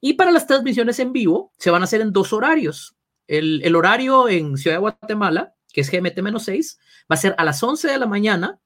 Y 0.00 0.12
para 0.12 0.30
las 0.30 0.46
transmisiones 0.46 1.00
en 1.00 1.12
vivo, 1.12 1.52
se 1.58 1.70
van 1.70 1.80
a 1.82 1.84
hacer 1.84 2.02
en 2.02 2.12
dos 2.12 2.32
horarios. 2.34 2.94
El, 3.26 3.62
el 3.64 3.74
horario 3.74 4.28
en 4.28 4.58
Ciudad 4.58 4.76
de 4.76 4.80
Guatemala, 4.80 5.54
que 5.72 5.80
es 5.80 5.92
GMT-6, 5.92 6.78
va 7.10 7.14
a 7.14 7.16
ser 7.16 7.34
a 7.38 7.44
las 7.44 7.62
11 7.62 7.88
de 7.88 7.98
la 7.98 8.06
mañana 8.06 8.60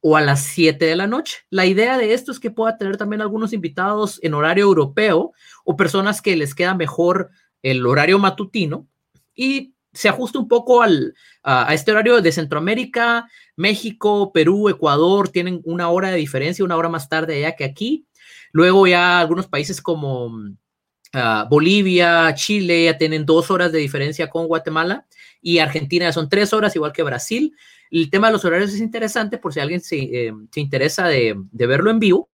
o 0.00 0.16
a 0.16 0.20
las 0.20 0.42
7 0.42 0.84
de 0.84 0.96
la 0.96 1.06
noche. 1.06 1.38
La 1.48 1.64
idea 1.64 1.96
de 1.96 2.12
esto 2.12 2.30
es 2.30 2.38
que 2.38 2.50
pueda 2.50 2.76
tener 2.76 2.98
también 2.98 3.22
algunos 3.22 3.54
invitados 3.54 4.20
en 4.22 4.34
horario 4.34 4.64
europeo 4.64 5.32
o 5.64 5.76
personas 5.76 6.20
que 6.20 6.36
les 6.36 6.54
queda 6.54 6.74
mejor 6.74 7.30
el 7.62 7.86
horario 7.86 8.18
matutino 8.18 8.86
y 9.34 9.74
se 9.96 10.08
ajusta 10.08 10.38
un 10.38 10.46
poco 10.46 10.82
al, 10.82 11.14
a, 11.42 11.72
este 11.72 11.90
horario 11.90 12.20
de 12.20 12.30
Centroamérica, 12.30 13.28
México, 13.56 14.30
Perú, 14.32 14.68
Ecuador, 14.68 15.30
tienen 15.30 15.60
una 15.64 15.88
hora 15.88 16.10
de 16.10 16.18
diferencia, 16.18 16.64
una 16.64 16.76
hora 16.76 16.88
más 16.88 17.08
tarde 17.08 17.36
allá 17.36 17.56
que 17.56 17.64
aquí. 17.64 18.06
Luego 18.52 18.86
ya 18.86 19.18
algunos 19.18 19.46
países 19.46 19.80
como 19.80 20.26
uh, 20.26 21.48
Bolivia, 21.48 22.34
Chile 22.34 22.84
ya 22.84 22.98
tienen 22.98 23.24
dos 23.24 23.50
horas 23.50 23.72
de 23.72 23.78
diferencia 23.78 24.28
con 24.28 24.46
Guatemala 24.46 25.06
y 25.40 25.58
Argentina 25.58 26.12
son 26.12 26.28
tres 26.28 26.52
horas, 26.52 26.76
igual 26.76 26.92
que 26.92 27.02
Brasil. 27.02 27.56
El 27.90 28.10
tema 28.10 28.26
de 28.26 28.34
los 28.34 28.44
horarios 28.44 28.74
es 28.74 28.80
interesante 28.80 29.38
por 29.38 29.54
si 29.54 29.60
alguien 29.60 29.80
se, 29.80 29.96
eh, 29.96 30.32
se 30.52 30.60
interesa 30.60 31.08
de, 31.08 31.36
de 31.52 31.66
verlo 31.66 31.90
en 31.90 32.00
vivo. 32.00 32.28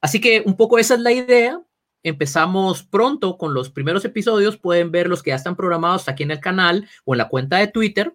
Así 0.00 0.20
que 0.20 0.42
un 0.46 0.56
poco 0.56 0.78
esa 0.78 0.94
es 0.94 1.00
la 1.00 1.12
idea. 1.12 1.60
Empezamos 2.04 2.84
pronto 2.84 3.36
con 3.36 3.54
los 3.54 3.70
primeros 3.70 4.04
episodios. 4.04 4.56
Pueden 4.56 4.92
ver 4.92 5.08
los 5.08 5.22
que 5.22 5.30
ya 5.30 5.36
están 5.36 5.56
programados 5.56 6.08
aquí 6.08 6.22
en 6.22 6.30
el 6.30 6.40
canal 6.40 6.88
o 7.04 7.14
en 7.14 7.18
la 7.18 7.28
cuenta 7.28 7.58
de 7.58 7.66
Twitter. 7.66 8.14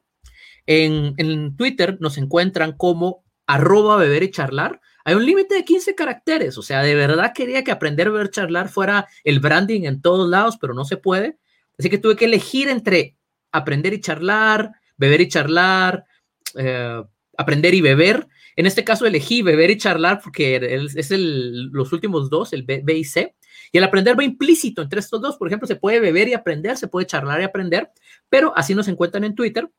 En, 0.66 1.16
en 1.18 1.58
Twitter 1.58 1.98
nos 2.00 2.18
encuentran 2.18 2.72
como 2.78 3.26
arroba 3.48 3.98
beber 3.98 4.24
y 4.24 4.32
charlar. 4.32 4.80
Hay 5.04 5.16
un 5.16 5.26
límite 5.26 5.56
de 5.56 5.66
15 5.66 5.96
caracteres. 5.96 6.58
O 6.58 6.62
sea, 6.62 6.84
de 6.84 6.94
verdad 6.94 7.34
quería 7.34 7.64
que 7.64 7.72
aprender 7.72 8.08
a 8.08 8.12
beber 8.12 8.30
charlar 8.30 8.70
fuera 8.70 9.08
el 9.24 9.40
branding 9.40 9.84
en 9.84 10.02
todos 10.02 10.30
lados, 10.30 10.58
pero 10.62 10.74
no 10.74 10.86
se 10.86 10.98
puede. 10.98 11.40
Así 11.78 11.90
que 11.90 11.98
tuve 11.98 12.16
que 12.16 12.26
elegir 12.26 12.70
entre 12.70 13.18
aprender 13.52 13.94
y 13.94 14.02
charlar, 14.02 14.74
beber 14.98 15.22
y 15.22 15.28
charlar, 15.30 16.06
eh, 16.56 17.04
aprender 17.38 17.74
y 17.74 17.82
beber. 17.82 18.28
En 18.56 18.66
este 18.66 18.84
caso 18.84 19.06
elegí 19.06 19.42
beber 19.42 19.72
y 19.72 19.78
charlar 19.78 20.20
porque 20.22 20.58
es 20.96 21.12
el, 21.12 21.70
los 21.72 21.94
últimos 21.94 22.30
dos, 22.30 22.54
el 22.54 22.64
B, 22.64 22.84
y 22.94 23.06
C. 23.06 23.36
Y 23.72 23.78
el 23.78 23.84
aprender 23.84 24.18
va 24.18 24.24
implícito 24.24 24.82
entre 24.82 25.00
estos 25.00 25.22
dos. 25.22 25.38
Por 25.38 25.48
ejemplo, 25.48 25.68
se 25.68 25.76
puede 25.76 26.00
beber 26.00 26.28
y 26.28 26.34
aprender, 26.34 26.78
se 26.78 26.88
puede 26.88 27.06
charlar 27.06 27.42
y 27.42 27.44
aprender, 27.44 27.92
pero 28.30 28.54
así 28.56 28.76
nos 28.76 28.88
encuentran 28.88 29.24
en 29.24 29.36
Twitter. 29.36 29.70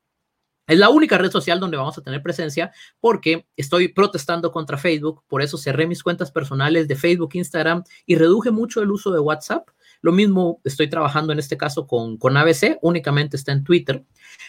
Es 0.67 0.77
la 0.77 0.89
única 0.89 1.17
red 1.17 1.31
social 1.31 1.59
donde 1.59 1.75
vamos 1.75 1.97
a 1.97 2.01
tener 2.01 2.21
presencia 2.21 2.71
porque 2.99 3.45
estoy 3.57 3.89
protestando 3.89 4.51
contra 4.51 4.77
Facebook, 4.77 5.23
por 5.27 5.41
eso 5.41 5.57
cerré 5.57 5.87
mis 5.87 6.03
cuentas 6.03 6.31
personales 6.31 6.87
de 6.87 6.95
Facebook, 6.95 7.31
Instagram 7.33 7.83
y 8.05 8.15
reduje 8.15 8.51
mucho 8.51 8.81
el 8.81 8.91
uso 8.91 9.11
de 9.11 9.19
WhatsApp. 9.19 9.67
Lo 10.01 10.11
mismo 10.11 10.61
estoy 10.63 10.89
trabajando 10.89 11.33
en 11.33 11.39
este 11.39 11.57
caso 11.57 11.87
con, 11.87 12.17
con 12.17 12.37
ABC, 12.37 12.77
únicamente 12.81 13.37
está 13.37 13.51
en 13.51 13.63
Twitter. 13.63 14.05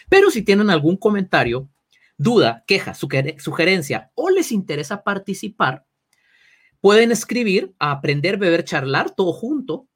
Pero 0.07 0.31
si 0.31 0.43
tienen 0.43 0.69
algún 0.69 0.97
comentario, 0.97 1.67
duda, 2.17 2.63
queja, 2.67 2.93
sugerencia 2.93 4.11
o 4.15 4.29
les 4.29 4.51
interesa 4.51 5.03
participar, 5.03 5.85
pueden 6.83 7.13
escribir 7.13 7.73
a 7.79 7.91
aprender, 7.91 8.35
beber, 8.35 8.65
charlar, 8.65 9.15
todo 9.15 9.31
junto, 9.31 9.87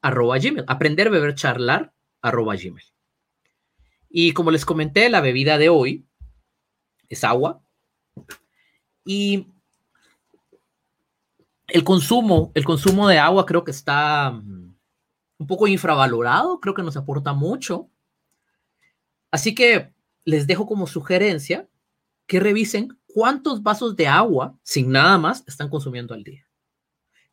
arroba 0.00 0.38
gmail, 0.38 0.64
aprender, 0.68 1.10
beber, 1.10 1.34
charlar, 1.34 1.92
arroba 2.22 2.54
gmail. 2.54 2.86
Y 4.08 4.32
como 4.34 4.52
les 4.52 4.64
comenté, 4.64 5.08
la 5.08 5.20
bebida 5.20 5.58
de 5.58 5.68
hoy 5.68 6.06
es 7.08 7.24
agua. 7.24 7.60
Y 9.04 9.48
el 11.66 11.82
consumo, 11.82 12.52
el 12.54 12.64
consumo 12.64 13.08
de 13.08 13.18
agua 13.18 13.44
creo 13.44 13.64
que 13.64 13.72
está 13.72 14.30
mm, 14.30 14.76
un 15.38 15.46
poco 15.48 15.66
infravalorado, 15.66 16.60
creo 16.60 16.72
que 16.72 16.84
nos 16.84 16.96
aporta 16.96 17.32
mucho. 17.32 17.90
Así 19.32 19.56
que 19.56 19.92
les 20.24 20.46
dejo 20.46 20.68
como 20.68 20.86
sugerencia 20.86 21.68
que 22.28 22.38
revisen 22.38 22.96
cuántos 23.18 23.64
vasos 23.64 23.96
de 23.96 24.06
agua, 24.06 24.56
sin 24.62 24.92
nada 24.92 25.18
más, 25.18 25.42
están 25.48 25.68
consumiendo 25.68 26.14
al 26.14 26.22
día. 26.22 26.46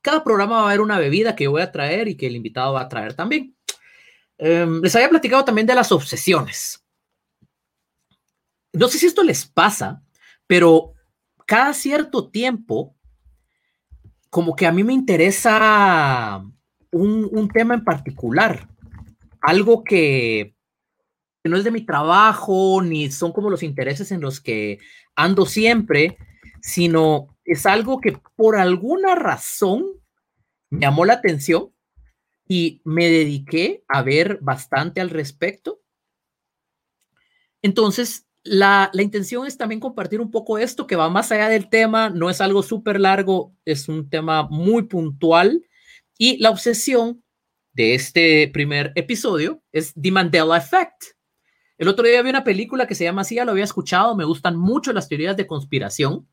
Cada 0.01 0.23
programa 0.23 0.55
va 0.55 0.61
a 0.63 0.65
haber 0.69 0.81
una 0.81 0.97
bebida 0.97 1.35
que 1.35 1.43
yo 1.43 1.51
voy 1.51 1.61
a 1.61 1.71
traer 1.71 2.07
y 2.07 2.17
que 2.17 2.25
el 2.25 2.35
invitado 2.35 2.73
va 2.73 2.81
a 2.81 2.89
traer 2.89 3.13
también. 3.13 3.55
Um, 4.39 4.81
les 4.81 4.95
había 4.95 5.09
platicado 5.09 5.45
también 5.45 5.67
de 5.67 5.75
las 5.75 5.91
obsesiones. 5.91 6.83
No 8.73 8.87
sé 8.87 8.97
si 8.97 9.05
esto 9.05 9.21
les 9.21 9.45
pasa, 9.45 10.01
pero 10.47 10.93
cada 11.45 11.71
cierto 11.75 12.31
tiempo, 12.31 12.95
como 14.31 14.55
que 14.55 14.65
a 14.65 14.71
mí 14.71 14.83
me 14.83 14.93
interesa 14.93 16.43
un 16.89 17.49
tema 17.53 17.75
en 17.75 17.83
particular, 17.83 18.67
algo 19.39 19.83
que 19.83 20.55
no 21.49 21.57
es 21.57 21.63
de 21.63 21.71
mi 21.71 21.81
trabajo, 21.81 22.81
ni 22.81 23.11
son 23.11 23.31
como 23.31 23.49
los 23.49 23.63
intereses 23.63 24.11
en 24.11 24.21
los 24.21 24.41
que 24.41 24.79
ando 25.15 25.45
siempre, 25.45 26.17
sino 26.61 27.35
es 27.43 27.65
algo 27.65 27.99
que 27.99 28.17
por 28.35 28.57
alguna 28.57 29.15
razón 29.15 29.85
me 30.69 30.81
llamó 30.81 31.05
la 31.05 31.13
atención 31.13 31.71
y 32.47 32.81
me 32.83 33.09
dediqué 33.09 33.83
a 33.87 34.01
ver 34.01 34.39
bastante 34.41 35.01
al 35.01 35.09
respecto. 35.09 35.81
Entonces, 37.61 38.27
la, 38.43 38.91
la, 38.93 39.01
intención 39.01 39.47
es 39.47 39.57
también 39.57 39.79
compartir 39.79 40.21
un 40.21 40.29
poco 40.29 40.59
esto 40.59 40.85
que 40.85 40.95
va 40.95 41.09
más 41.09 41.31
allá 41.31 41.49
del 41.49 41.69
tema, 41.69 42.09
no 42.11 42.29
es 42.29 42.41
algo 42.41 42.61
súper 42.61 42.99
largo, 42.99 43.55
es 43.65 43.89
un 43.89 44.07
tema 44.07 44.43
muy 44.43 44.83
puntual 44.83 45.65
y 46.17 46.37
la 46.37 46.51
obsesión 46.51 47.23
de 47.73 47.95
este 47.95 48.47
primer 48.53 48.93
episodio 48.95 49.61
es 49.71 49.93
The 49.99 50.11
Mandela 50.11 50.57
Effect. 50.57 51.15
El 51.77 51.87
otro 51.89 52.05
día 52.05 52.21
vi 52.21 52.29
una 52.29 52.43
película 52.43 52.87
que 52.87 52.95
se 52.95 53.03
llama 53.03 53.21
así, 53.21 53.35
lo 53.35 53.51
había 53.51 53.63
escuchado, 53.63 54.15
me 54.15 54.23
gustan 54.23 54.55
mucho 54.55 54.93
las 54.93 55.09
teorías 55.09 55.35
de 55.35 55.47
conspiración, 55.47 56.27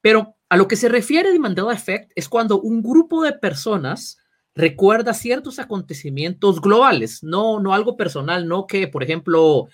pero 0.00 0.36
a 0.48 0.56
lo 0.56 0.68
que 0.68 0.76
se 0.76 0.88
refiere 0.88 1.32
de 1.32 1.38
Mandela 1.38 1.72
Effect 1.72 2.12
es 2.14 2.28
cuando 2.28 2.60
un 2.60 2.82
grupo 2.82 3.22
de 3.22 3.32
personas 3.32 4.18
recuerda 4.54 5.12
ciertos 5.12 5.58
acontecimientos 5.58 6.60
globales, 6.62 7.22
no, 7.22 7.60
no 7.60 7.74
algo 7.74 7.96
personal, 7.96 8.48
no 8.48 8.66
que, 8.66 8.88
por 8.88 9.02
ejemplo, 9.02 9.64
uh, 9.64 9.68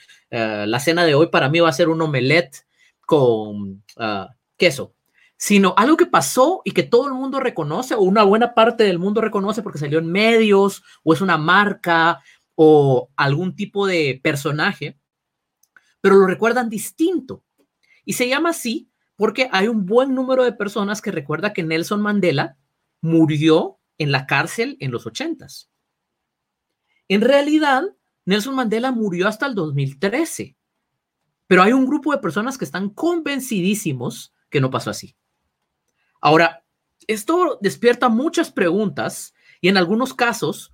la 0.66 0.80
cena 0.80 1.04
de 1.04 1.14
hoy 1.14 1.28
para 1.28 1.48
mí 1.48 1.60
va 1.60 1.68
a 1.68 1.72
ser 1.72 1.88
un 1.88 2.02
omelette 2.02 2.66
con 3.06 3.84
uh, 3.96 4.26
queso, 4.56 4.94
sino 5.36 5.74
algo 5.76 5.96
que 5.96 6.06
pasó 6.06 6.62
y 6.64 6.72
que 6.72 6.82
todo 6.82 7.06
el 7.06 7.14
mundo 7.14 7.38
reconoce 7.38 7.94
o 7.94 8.00
una 8.00 8.24
buena 8.24 8.54
parte 8.54 8.84
del 8.84 8.98
mundo 8.98 9.20
reconoce 9.20 9.62
porque 9.62 9.78
salió 9.78 10.00
en 10.00 10.10
medios 10.10 10.82
o 11.04 11.12
es 11.12 11.20
una 11.20 11.36
marca 11.36 12.20
o 12.54 13.10
algún 13.16 13.54
tipo 13.54 13.86
de 13.86 14.20
personaje, 14.22 14.98
pero 16.00 16.16
lo 16.16 16.26
recuerdan 16.26 16.68
distinto. 16.68 17.44
Y 18.04 18.14
se 18.14 18.28
llama 18.28 18.50
así 18.50 18.90
porque 19.16 19.48
hay 19.52 19.68
un 19.68 19.86
buen 19.86 20.14
número 20.14 20.44
de 20.44 20.52
personas 20.52 21.00
que 21.00 21.12
recuerda 21.12 21.52
que 21.52 21.62
Nelson 21.62 22.02
Mandela 22.02 22.56
murió 23.00 23.78
en 23.98 24.10
la 24.10 24.26
cárcel 24.26 24.76
en 24.80 24.90
los 24.90 25.06
ochentas. 25.06 25.70
En 27.08 27.20
realidad, 27.20 27.84
Nelson 28.24 28.54
Mandela 28.54 28.90
murió 28.92 29.28
hasta 29.28 29.46
el 29.46 29.54
2013, 29.54 30.56
pero 31.46 31.62
hay 31.62 31.72
un 31.72 31.86
grupo 31.86 32.12
de 32.12 32.18
personas 32.18 32.56
que 32.56 32.64
están 32.64 32.90
convencidísimos 32.90 34.34
que 34.50 34.60
no 34.60 34.70
pasó 34.70 34.90
así. 34.90 35.16
Ahora, 36.20 36.64
esto 37.06 37.58
despierta 37.60 38.08
muchas 38.08 38.50
preguntas 38.50 39.34
y 39.60 39.68
en 39.68 39.76
algunos 39.76 40.14
casos 40.14 40.72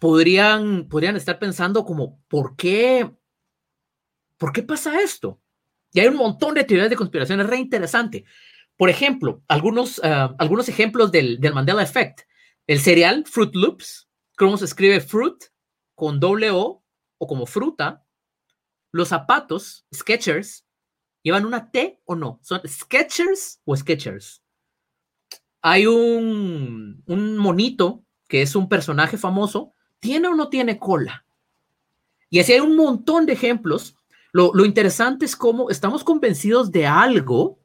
podrían, 0.00 0.88
podrían 0.88 1.14
estar 1.14 1.38
pensando 1.38 1.84
como, 1.84 2.20
¿por 2.26 2.56
qué? 2.56 3.08
¿Por 4.38 4.52
qué 4.52 4.62
pasa 4.64 5.00
esto? 5.00 5.40
Y 5.92 6.00
hay 6.00 6.08
un 6.08 6.16
montón 6.16 6.54
de 6.54 6.64
teorías 6.64 6.90
de 6.90 6.96
conspiración, 6.96 7.40
es 7.40 7.46
re 7.46 7.58
interesante. 7.58 8.24
Por 8.76 8.88
ejemplo, 8.88 9.42
algunos, 9.46 9.98
uh, 9.98 10.34
algunos 10.38 10.68
ejemplos 10.68 11.12
del, 11.12 11.38
del, 11.38 11.52
Mandela 11.52 11.82
Effect. 11.82 12.22
El 12.66 12.80
cereal 12.80 13.24
Fruit 13.26 13.54
Loops, 13.54 14.08
cómo 14.36 14.56
se 14.56 14.64
escribe 14.64 15.00
fruit 15.00 15.44
con 15.94 16.18
doble 16.18 16.50
O 16.50 16.82
o 17.18 17.26
como 17.26 17.44
fruta. 17.44 18.04
Los 18.92 19.08
zapatos, 19.08 19.86
Sketchers, 19.94 20.66
¿llevan 21.22 21.44
una 21.44 21.70
T 21.70 22.00
o 22.06 22.16
no? 22.16 22.40
¿Son 22.42 22.60
Sketchers 22.66 23.60
o 23.64 23.76
Sketchers? 23.76 24.42
Hay 25.60 25.86
un, 25.86 27.02
un 27.06 27.36
monito 27.36 28.06
que 28.28 28.40
es 28.40 28.56
un 28.56 28.68
personaje 28.68 29.18
famoso 29.18 29.74
¿Tiene 30.00 30.28
o 30.28 30.34
no 30.34 30.48
tiene 30.48 30.78
cola? 30.78 31.24
Y 32.28 32.40
así 32.40 32.52
hay 32.52 32.60
un 32.60 32.76
montón 32.76 33.26
de 33.26 33.34
ejemplos. 33.34 33.96
Lo, 34.32 34.52
lo 34.54 34.64
interesante 34.64 35.24
es 35.24 35.36
cómo 35.36 35.70
estamos 35.70 36.04
convencidos 36.04 36.72
de 36.72 36.86
algo 36.86 37.58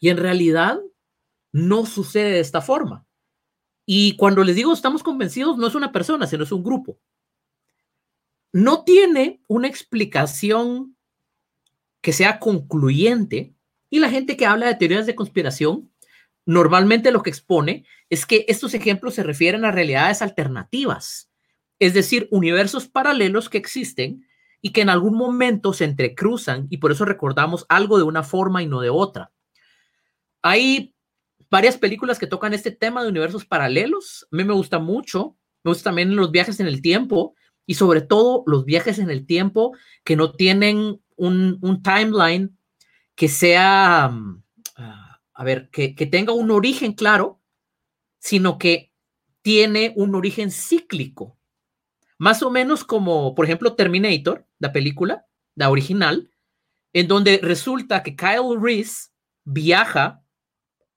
y 0.00 0.08
en 0.08 0.16
realidad 0.16 0.80
no 1.52 1.86
sucede 1.86 2.32
de 2.32 2.40
esta 2.40 2.60
forma. 2.60 3.04
Y 3.84 4.16
cuando 4.16 4.44
les 4.44 4.56
digo 4.56 4.72
estamos 4.72 5.02
convencidos, 5.02 5.58
no 5.58 5.66
es 5.66 5.74
una 5.74 5.92
persona, 5.92 6.26
sino 6.26 6.44
es 6.44 6.52
un 6.52 6.62
grupo. 6.62 6.98
no 8.52 8.84
tiene 8.84 9.40
una 9.48 9.66
explicación 9.66 10.96
que 12.02 12.12
sea 12.12 12.38
concluyente 12.38 13.54
y 13.90 13.98
la 13.98 14.10
gente 14.10 14.36
que 14.36 14.46
habla 14.46 14.66
de 14.66 14.74
teorías 14.74 15.06
de 15.06 15.14
conspiración 15.14 15.90
normalmente 16.44 17.12
lo 17.12 17.22
que 17.22 17.30
expone 17.30 17.86
es 18.10 18.26
que 18.26 18.44
estos 18.48 18.74
ejemplos 18.74 19.14
se 19.14 19.22
refieren 19.22 19.64
a 19.64 19.70
realidades 19.70 20.20
alternativas, 20.22 21.30
es 21.82 21.94
decir, 21.94 22.28
universos 22.30 22.86
paralelos 22.86 23.48
que 23.48 23.58
existen 23.58 24.24
y 24.60 24.70
que 24.70 24.82
en 24.82 24.88
algún 24.88 25.16
momento 25.16 25.72
se 25.72 25.84
entrecruzan 25.84 26.68
y 26.70 26.76
por 26.76 26.92
eso 26.92 27.04
recordamos 27.04 27.66
algo 27.68 27.98
de 27.98 28.04
una 28.04 28.22
forma 28.22 28.62
y 28.62 28.68
no 28.68 28.80
de 28.80 28.88
otra. 28.88 29.32
Hay 30.42 30.94
varias 31.50 31.76
películas 31.78 32.20
que 32.20 32.28
tocan 32.28 32.54
este 32.54 32.70
tema 32.70 33.02
de 33.02 33.08
universos 33.08 33.44
paralelos. 33.44 34.28
A 34.30 34.36
mí 34.36 34.44
me 34.44 34.52
gusta 34.52 34.78
mucho. 34.78 35.36
Me 35.64 35.72
gusta 35.72 35.90
también 35.90 36.14
los 36.14 36.30
viajes 36.30 36.60
en 36.60 36.68
el 36.68 36.82
tiempo 36.82 37.34
y 37.66 37.74
sobre 37.74 38.00
todo 38.00 38.44
los 38.46 38.64
viajes 38.64 39.00
en 39.00 39.10
el 39.10 39.26
tiempo 39.26 39.76
que 40.04 40.14
no 40.14 40.34
tienen 40.34 41.00
un, 41.16 41.82
timeline 41.82 42.56
que 43.16 43.26
sea, 43.26 44.08
mm, 44.08 44.42
ah, 44.76 45.20
a 45.34 45.44
ver, 45.44 45.68
que, 45.70 45.96
que 45.96 46.06
tenga 46.06 46.32
un 46.32 46.52
origen 46.52 46.92
claro, 46.92 47.40
sino 48.20 48.56
que 48.56 48.92
tiene 49.42 49.92
un 49.96 50.14
origen 50.14 50.52
cíclico. 50.52 51.38
Más 52.22 52.40
o 52.44 52.52
menos 52.52 52.84
como, 52.84 53.34
por 53.34 53.46
ejemplo, 53.46 53.74
Terminator, 53.74 54.46
la 54.60 54.70
película, 54.70 55.26
la 55.56 55.70
original, 55.70 56.30
en 56.92 57.08
donde 57.08 57.40
resulta 57.42 58.04
que 58.04 58.14
Kyle 58.14 58.60
Reese 58.60 59.08
viaja 59.42 60.22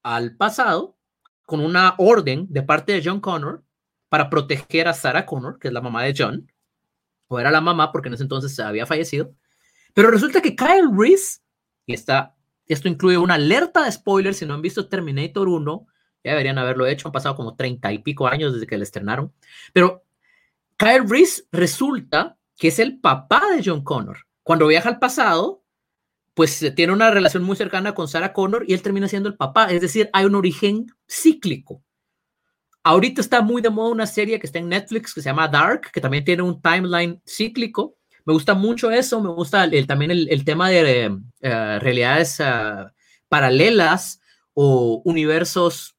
al 0.04 0.36
pasado 0.36 0.96
con 1.44 1.58
una 1.58 1.96
orden 1.98 2.46
de 2.48 2.62
parte 2.62 2.92
de 2.92 3.02
John 3.04 3.18
Connor 3.18 3.64
para 4.08 4.30
proteger 4.30 4.86
a 4.86 4.94
Sarah 4.94 5.26
Connor, 5.26 5.58
que 5.58 5.66
es 5.66 5.74
la 5.74 5.80
mamá 5.80 6.04
de 6.04 6.14
John, 6.16 6.52
o 7.26 7.40
era 7.40 7.50
la 7.50 7.60
mamá 7.60 7.90
porque 7.90 8.06
en 8.06 8.14
ese 8.14 8.22
entonces 8.22 8.56
había 8.60 8.86
fallecido, 8.86 9.34
pero 9.94 10.12
resulta 10.12 10.40
que 10.40 10.54
Kyle 10.54 10.92
Reese, 10.96 11.40
y 11.86 11.94
está, 11.94 12.36
esto 12.68 12.86
incluye 12.86 13.18
una 13.18 13.34
alerta 13.34 13.82
de 13.82 13.90
spoilers, 13.90 14.36
si 14.36 14.46
no 14.46 14.54
han 14.54 14.62
visto 14.62 14.88
Terminator 14.88 15.48
1, 15.48 15.86
ya 16.22 16.30
deberían 16.30 16.58
haberlo 16.58 16.86
hecho, 16.86 17.08
han 17.08 17.12
pasado 17.12 17.34
como 17.34 17.56
treinta 17.56 17.92
y 17.92 17.98
pico 17.98 18.28
años 18.28 18.52
desde 18.52 18.68
que 18.68 18.78
le 18.78 18.84
estrenaron, 18.84 19.32
pero 19.72 20.05
Kyle 20.76 21.08
Reese 21.08 21.44
resulta 21.52 22.36
que 22.56 22.68
es 22.68 22.78
el 22.78 22.98
papá 23.00 23.42
de 23.54 23.62
John 23.64 23.82
Connor. 23.82 24.18
Cuando 24.42 24.66
viaja 24.66 24.88
al 24.88 24.98
pasado, 24.98 25.62
pues 26.34 26.72
tiene 26.74 26.92
una 26.92 27.10
relación 27.10 27.42
muy 27.42 27.56
cercana 27.56 27.94
con 27.94 28.08
Sarah 28.08 28.32
Connor 28.32 28.64
y 28.68 28.74
él 28.74 28.82
termina 28.82 29.08
siendo 29.08 29.28
el 29.28 29.36
papá. 29.36 29.70
Es 29.70 29.80
decir, 29.80 30.10
hay 30.12 30.26
un 30.26 30.34
origen 30.34 30.86
cíclico. 31.08 31.82
Ahorita 32.82 33.20
está 33.20 33.40
muy 33.40 33.62
de 33.62 33.70
moda 33.70 33.90
una 33.90 34.06
serie 34.06 34.38
que 34.38 34.46
está 34.46 34.58
en 34.58 34.68
Netflix 34.68 35.12
que 35.12 35.22
se 35.22 35.28
llama 35.30 35.48
Dark, 35.48 35.90
que 35.92 36.00
también 36.00 36.24
tiene 36.24 36.42
un 36.42 36.60
timeline 36.60 37.20
cíclico. 37.26 37.96
Me 38.24 38.32
gusta 38.32 38.54
mucho 38.54 38.90
eso, 38.90 39.20
me 39.20 39.30
gusta 39.30 39.64
el, 39.64 39.86
también 39.86 40.10
el, 40.10 40.44
tema 40.44 40.68
de 40.68 41.18
eh, 41.40 41.78
realidades 41.80 42.38
eh, 42.38 42.44
paralelas 43.28 44.20
o 44.52 45.02
universos 45.04 45.96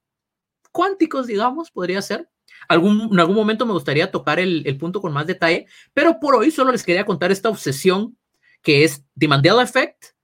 cuánticos, 0.72 1.27
digamos, 1.27 1.72
podría 1.72 2.01
ser. 2.01 2.29
Algún, 2.67 3.09
en 3.12 3.19
algún 3.19 3.36
momento 3.36 3.65
me 3.65 3.74
gustaría 3.74 4.12
tocar 4.12 4.39
el, 4.39 4.77
punto 4.77 5.01
con 5.01 5.13
más 5.13 5.27
detalle, 5.27 5.67
pero 5.93 6.19
por 6.19 6.36
hoy 6.36 6.51
solo 6.51 6.71
les 6.71 6.83
quería 6.83 7.05
contar 7.05 7.31
esta 7.31 7.50
obsesión 7.50 8.17
que 8.62 8.83
es 8.83 9.03
The 9.17 9.27
Mandela 9.27 9.63
Effect 9.63 10.17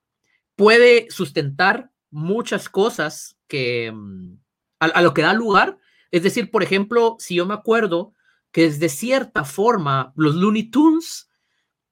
puede 0.55 1.07
sustentar 1.09 1.91
muchas 2.11 2.69
cosas 2.69 3.37
que 3.47 3.91
mm, 3.91 4.37
a, 4.79 5.01
lo 5.01 5.13
que 5.13 5.21
da 5.21 5.33
lugar. 5.33 5.77
Es 6.11 6.23
decir, 6.23 6.51
por 6.51 6.63
ejemplo, 6.63 7.15
si 7.19 7.35
yo 7.35 7.45
me 7.45 7.53
acuerdo 7.53 8.13
que 8.51 8.69
de 8.69 8.89
cierta 8.89 9.43
forma 9.45 10.13
los 10.15 10.35
Looney 10.35 10.69
Tunes, 10.69 11.29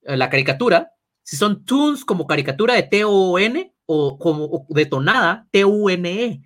eh, 0.03 0.17
la 0.17 0.29
caricatura, 0.29 0.91
si 1.23 1.37
son 1.37 1.65
tunes 1.65 2.05
como 2.05 2.27
caricatura 2.27 2.75
de 2.75 2.83
T-O-N 2.83 3.73
o 3.85 4.17
como 4.19 4.65
detonada 4.69 5.47
T-U-N-E, 5.51 6.41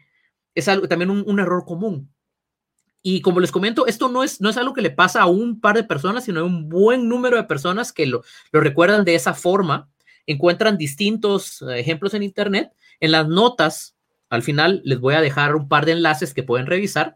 es 0.54 0.68
algo, 0.70 0.88
también 0.88 1.10
un, 1.10 1.40
error 1.40 1.66
común. 1.66 2.14
Y 3.08 3.22
como 3.22 3.40
les 3.40 3.52
comento, 3.52 3.86
esto 3.86 4.10
no 4.10 4.24
es, 4.24 4.42
no 4.42 4.50
es 4.50 4.58
algo 4.58 4.74
que 4.74 4.82
le 4.82 4.90
pasa 4.90 5.22
a 5.22 5.28
un 5.28 5.62
par 5.62 5.76
de 5.76 5.84
personas, 5.84 6.24
sino 6.24 6.40
a 6.40 6.44
un 6.44 6.70
buen 6.70 7.08
número 7.08 7.38
de 7.38 7.44
personas 7.44 7.94
que 7.94 8.08
lo, 8.08 8.24
lo 8.52 8.62
recuerdan 8.62 9.06
de 9.06 9.14
esa 9.14 9.36
forma 9.36 9.92
encuentran 10.26 10.76
distintos 10.76 11.62
eh, 11.62 11.80
ejemplos 11.80 12.16
en 12.16 12.24
Internet. 12.24 12.72
En 13.00 13.12
las 13.12 13.28
notas, 13.28 13.96
al 14.32 14.42
final, 14.42 14.82
les 14.86 15.00
voy 15.00 15.14
a 15.14 15.22
dejar 15.22 15.56
un 15.56 15.68
par 15.68 15.86
de 15.86 15.92
enlaces 15.92 16.34
que 16.34 16.42
pueden 16.42 16.66
revisar. 16.66 17.16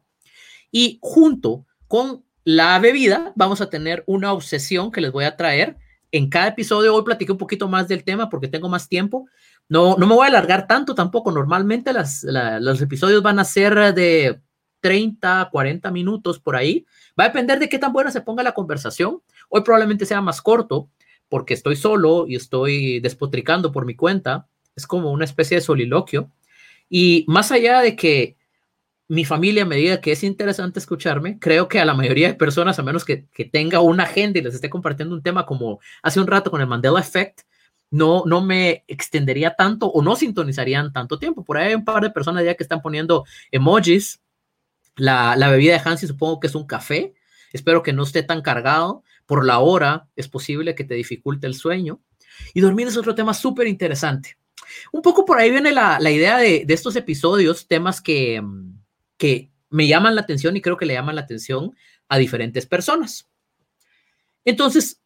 Y 0.71 0.99
junto 1.01 1.65
con 1.87 2.23
la 2.43 2.77
bebida, 2.77 3.33
vamos 3.35 3.59
a 3.59 3.71
tener 3.71 4.03
una 4.05 4.31
obsesión 4.31 4.91
que 4.91 5.01
les 5.01 5.11
voy 5.11 5.25
a 5.25 5.37
traer. 5.37 5.77
En 6.11 6.29
cada 6.29 6.49
episodio 6.49 6.93
hoy 6.93 7.01
platiqué 7.01 7.31
un 7.31 7.39
poquito 7.39 7.67
más 7.67 7.87
del 7.87 8.03
tema 8.03 8.29
porque 8.29 8.47
tengo 8.47 8.69
más 8.69 8.89
tiempo. 8.89 9.25
No, 9.67 9.95
no 9.97 10.05
me 10.05 10.13
voy 10.13 10.25
a 10.25 10.29
alargar 10.29 10.67
tanto 10.67 10.93
tampoco. 10.93 11.31
Normalmente 11.31 11.93
las, 11.93 12.23
los 12.23 12.79
episodios 12.79 13.23
van 13.23 13.39
a 13.39 13.43
ser 13.43 13.95
de 13.95 14.39
30, 14.81 15.49
40 15.51 15.91
minutos 15.91 16.39
por 16.39 16.55
ahí. 16.55 16.85
Va 17.19 17.25
a 17.25 17.27
depender 17.27 17.59
de 17.59 17.69
qué 17.69 17.79
tan 17.79 17.93
buena 17.93 18.11
se 18.11 18.21
ponga 18.21 18.43
la 18.43 18.53
conversación. 18.53 19.21
Hoy 19.49 19.61
probablemente 19.61 20.05
sea 20.05 20.21
más 20.21 20.41
corto 20.41 20.89
porque 21.27 21.53
estoy 21.53 21.75
solo 21.75 22.25
y 22.27 22.35
estoy 22.35 22.99
despotricando 22.99 23.71
por 23.71 23.85
mi 23.85 23.95
cuenta. 23.95 24.47
Es 24.75 24.87
como 24.87 25.11
una 25.11 25.25
especie 25.25 25.57
de 25.57 25.61
soliloquio. 25.61 26.31
Y 26.89 27.23
más 27.27 27.51
allá 27.51 27.81
de 27.81 27.95
que 27.95 28.35
mi 29.09 29.25
familia 29.25 29.65
me 29.65 29.75
diga 29.75 30.01
que 30.01 30.11
es 30.11 30.23
interesante 30.23 30.79
escucharme, 30.79 31.39
creo 31.39 31.67
que 31.67 31.79
a 31.79 31.85
la 31.85 31.95
mayoría 31.95 32.27
de 32.27 32.35
personas, 32.35 32.77
a 32.77 32.83
menos 32.83 33.03
que, 33.03 33.27
tenga 33.51 33.79
una 33.79 34.03
agenda 34.03 34.39
y 34.39 34.43
les 34.43 34.53
esté 34.53 34.69
compartiendo 34.69 35.15
un 35.15 35.23
tema 35.23 35.45
como 35.45 35.79
hace 36.03 36.19
un 36.19 36.27
rato 36.27 36.51
con 36.51 36.61
el 36.61 36.67
Mandela 36.67 36.99
Effect, 36.99 37.41
no, 37.91 38.23
no 38.27 38.41
me 38.41 38.83
extendería 38.87 39.55
tanto 39.55 39.87
o 39.87 40.03
no 40.03 40.15
sintonizarían 40.15 40.93
tanto 40.93 41.17
tiempo. 41.17 41.43
Por 41.43 41.57
ahí 41.57 41.69
hay 41.69 41.75
un 41.75 41.85
par 41.85 42.03
de 42.03 42.11
personas 42.11 42.45
ya 42.45 42.53
que 42.53 42.63
están 42.63 42.83
poniendo 42.83 43.25
emojis. 43.51 44.21
La, 44.99 45.35
la 45.35 45.49
bebida 45.49 45.73
de 45.73 45.81
Hansi 45.83 46.07
supongo 46.07 46.39
que 46.39 46.47
es 46.47 46.55
un 46.55 46.67
café. 46.67 47.13
Espero 47.51 47.81
que 47.81 47.93
no 47.93 48.03
esté 48.03 48.23
tan 48.23 48.41
cargado 48.41 49.03
por 49.25 49.45
la 49.45 49.59
hora, 49.59 50.07
es 50.15 50.27
posible 50.27 50.75
que 50.75 50.83
te 50.83 50.95
dificulte 50.95 51.47
el 51.47 51.55
sueño. 51.55 52.01
Y 52.53 52.61
dormir 52.61 52.87
es 52.87 52.97
otro 52.97 53.15
tema 53.15 53.33
súper 53.33 53.67
interesante. 53.67 54.37
Un 54.91 55.01
poco 55.01 55.25
por 55.25 55.39
ahí 55.39 55.51
viene 55.51 55.71
la, 55.71 55.99
idea 56.11 56.37
de, 56.37 56.65
estos 56.67 56.95
episodios, 56.95 57.67
temas 57.67 58.01
que, 58.01 58.41
que 59.17 59.51
me 59.69 59.87
llaman 59.87 60.15
la 60.15 60.21
atención 60.21 60.55
y 60.57 60.61
creo 60.61 60.77
que 60.77 60.85
le 60.85 60.93
llaman 60.93 61.15
la 61.15 61.21
atención 61.21 61.75
a 62.07 62.17
diferentes 62.17 62.65
personas. 62.65 63.27
Entonces, 64.45 65.01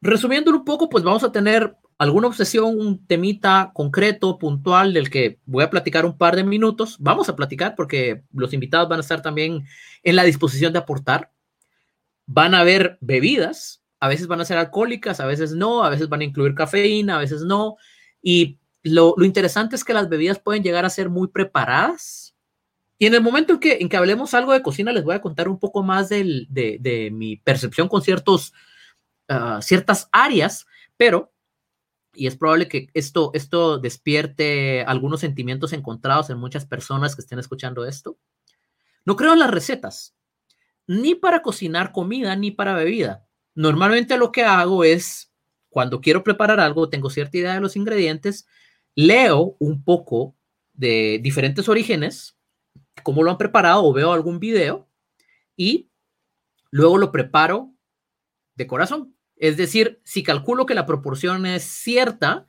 resumiendo 0.00 0.50
un 0.50 0.64
poco, 0.64 0.88
pues 0.88 1.04
vamos 1.04 1.24
a 1.24 1.32
tener 1.32 1.76
alguna 2.02 2.28
obsesión, 2.28 2.78
un 2.78 3.06
temita 3.06 3.70
concreto, 3.74 4.38
puntual, 4.38 4.92
del 4.92 5.10
que 5.10 5.38
voy 5.46 5.64
a 5.64 5.70
platicar 5.70 6.04
un 6.04 6.18
par 6.18 6.36
de 6.36 6.44
minutos. 6.44 6.96
Vamos 6.98 7.28
a 7.28 7.36
platicar 7.36 7.74
porque 7.76 8.22
los 8.32 8.52
invitados 8.52 8.88
van 8.88 8.98
a 8.98 9.02
estar 9.02 9.22
también 9.22 9.66
en 10.02 10.16
la 10.16 10.24
disposición 10.24 10.72
de 10.72 10.80
aportar 10.80 11.30
van 12.26 12.54
a 12.54 12.60
haber 12.60 12.98
bebidas, 13.00 13.82
a 14.00 14.08
veces 14.08 14.26
van 14.26 14.40
a 14.40 14.44
ser 14.44 14.58
alcohólicas, 14.58 15.20
a 15.20 15.26
veces 15.26 15.52
no, 15.52 15.84
a 15.84 15.90
veces 15.90 16.08
van 16.08 16.20
a 16.20 16.24
incluir 16.24 16.54
cafeína, 16.54 17.16
a 17.16 17.20
veces 17.20 17.42
no. 17.42 17.76
Y 18.20 18.58
lo, 18.82 19.14
interesante 19.22 19.76
es 19.76 19.84
que 19.84 19.94
las 19.94 20.08
bebidas 20.08 20.38
pueden 20.38 20.62
llegar 20.62 20.84
a 20.84 20.90
ser 20.90 21.08
muy 21.08 21.28
preparadas. 21.28 22.34
Y 22.98 23.06
en 23.06 23.14
el 23.14 23.22
momento 23.22 23.54
en 23.54 23.60
que, 23.60 23.78
en 23.80 23.88
que 23.88 23.96
hablemos 23.96 24.34
algo 24.34 24.52
de 24.52 24.62
cocina, 24.62 24.92
les 24.92 25.04
voy 25.04 25.14
a 25.14 25.20
contar 25.20 25.48
un 25.48 25.58
poco 25.58 25.82
más 25.82 26.08
de, 26.08 27.10
mi 27.12 27.36
percepción 27.36 27.88
con 27.88 28.02
ciertos, 28.02 28.52
ah, 29.28 29.60
ciertas 29.60 30.08
áreas, 30.12 30.66
pero, 30.96 31.31
y 32.14 32.26
es 32.26 32.36
probable 32.36 32.68
que 32.68 32.88
esto, 32.94 33.30
esto 33.34 33.78
despierte 33.78 34.82
algunos 34.82 35.20
sentimientos 35.20 35.72
encontrados 35.72 36.30
en 36.30 36.38
muchas 36.38 36.66
personas 36.66 37.14
que 37.14 37.22
estén 37.22 37.38
escuchando 37.38 37.84
esto. 37.86 38.18
No 39.04 39.16
creo 39.16 39.32
en 39.32 39.38
las 39.38 39.50
recetas 39.50 40.14
ni 40.86 41.14
para 41.14 41.42
cocinar 41.42 41.92
comida 41.92 42.36
ni 42.36 42.50
para 42.50 42.74
bebida. 42.74 43.26
Normalmente 43.54 44.16
lo 44.16 44.32
que 44.32 44.42
hago 44.42 44.84
es, 44.84 45.32
cuando 45.68 46.00
quiero 46.00 46.24
preparar 46.24 46.60
algo, 46.60 46.88
tengo 46.88 47.10
cierta 47.10 47.38
idea 47.38 47.54
de 47.54 47.60
los 47.60 47.76
ingredientes, 47.76 48.46
leo 48.94 49.56
un 49.58 49.84
poco 49.84 50.36
de 50.72 51.20
diferentes 51.22 51.68
orígenes, 51.68 52.36
cómo 53.02 53.22
lo 53.22 53.30
han 53.30 53.38
preparado 53.38 53.84
o 53.84 53.92
veo 53.92 54.12
algún 54.12 54.38
video 54.38 54.88
y 55.56 55.90
luego 56.70 56.98
lo 56.98 57.12
preparo 57.12 57.72
de 58.54 58.66
corazón. 58.66 59.16
Es 59.42 59.56
decir, 59.56 60.00
si 60.04 60.22
calculo 60.22 60.66
que 60.66 60.74
la 60.76 60.86
proporción 60.86 61.46
es 61.46 61.64
cierta, 61.64 62.46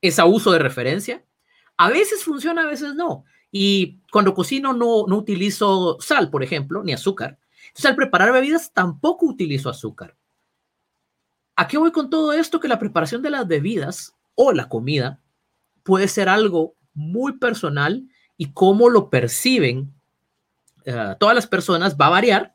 es 0.00 0.20
a 0.20 0.26
uso 0.26 0.52
de 0.52 0.60
referencia. 0.60 1.24
A 1.76 1.90
veces 1.90 2.22
funciona, 2.22 2.62
a 2.62 2.66
veces 2.66 2.94
no. 2.94 3.24
Y 3.50 3.98
cuando 4.12 4.32
cocino 4.32 4.72
no, 4.72 5.06
no 5.08 5.16
utilizo 5.16 5.96
sal, 5.98 6.30
por 6.30 6.44
ejemplo, 6.44 6.84
ni 6.84 6.92
azúcar. 6.92 7.40
Entonces, 7.62 7.86
al 7.86 7.96
preparar 7.96 8.32
bebidas 8.32 8.72
tampoco 8.72 9.26
utilizo 9.26 9.68
azúcar. 9.68 10.16
¿A 11.56 11.66
qué 11.66 11.78
voy 11.78 11.90
con 11.90 12.10
todo 12.10 12.32
esto? 12.32 12.60
Que 12.60 12.68
la 12.68 12.78
preparación 12.78 13.22
de 13.22 13.30
las 13.30 13.48
bebidas 13.48 14.14
o 14.36 14.52
la 14.52 14.68
comida 14.68 15.20
puede 15.82 16.06
ser 16.06 16.28
algo 16.28 16.76
muy 16.94 17.38
personal 17.38 18.08
y 18.36 18.52
cómo 18.52 18.88
lo 18.88 19.10
perciben 19.10 19.92
eh, 20.84 21.16
todas 21.18 21.34
las 21.34 21.48
personas 21.48 21.96
va 22.00 22.06
a 22.06 22.10
variar 22.10 22.54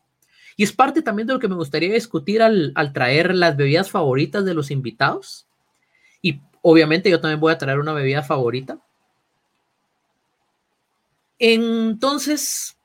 Y 0.58 0.64
es 0.64 0.72
parte 0.72 1.02
también 1.02 1.28
de 1.28 1.34
lo 1.34 1.40
que 1.40 1.48
me 1.48 1.56
gustaría 1.56 1.94
discutir 1.94 2.42
al, 2.42 2.74
traer 2.94 3.36
las 3.36 3.58
bebidas 3.58 3.92
favoritas 3.92 4.46
de 4.46 4.54
los 4.54 4.72
invitados. 4.72 5.48
Y 6.22 6.40
obviamente 6.62 7.10
yo 7.10 7.20
también 7.20 7.40
voy 7.40 7.52
a 7.52 7.58
traer 7.58 7.80
una 7.80 7.94
bebida 7.94 8.24
favorita. 8.24 8.80
Entonces, 11.38 12.78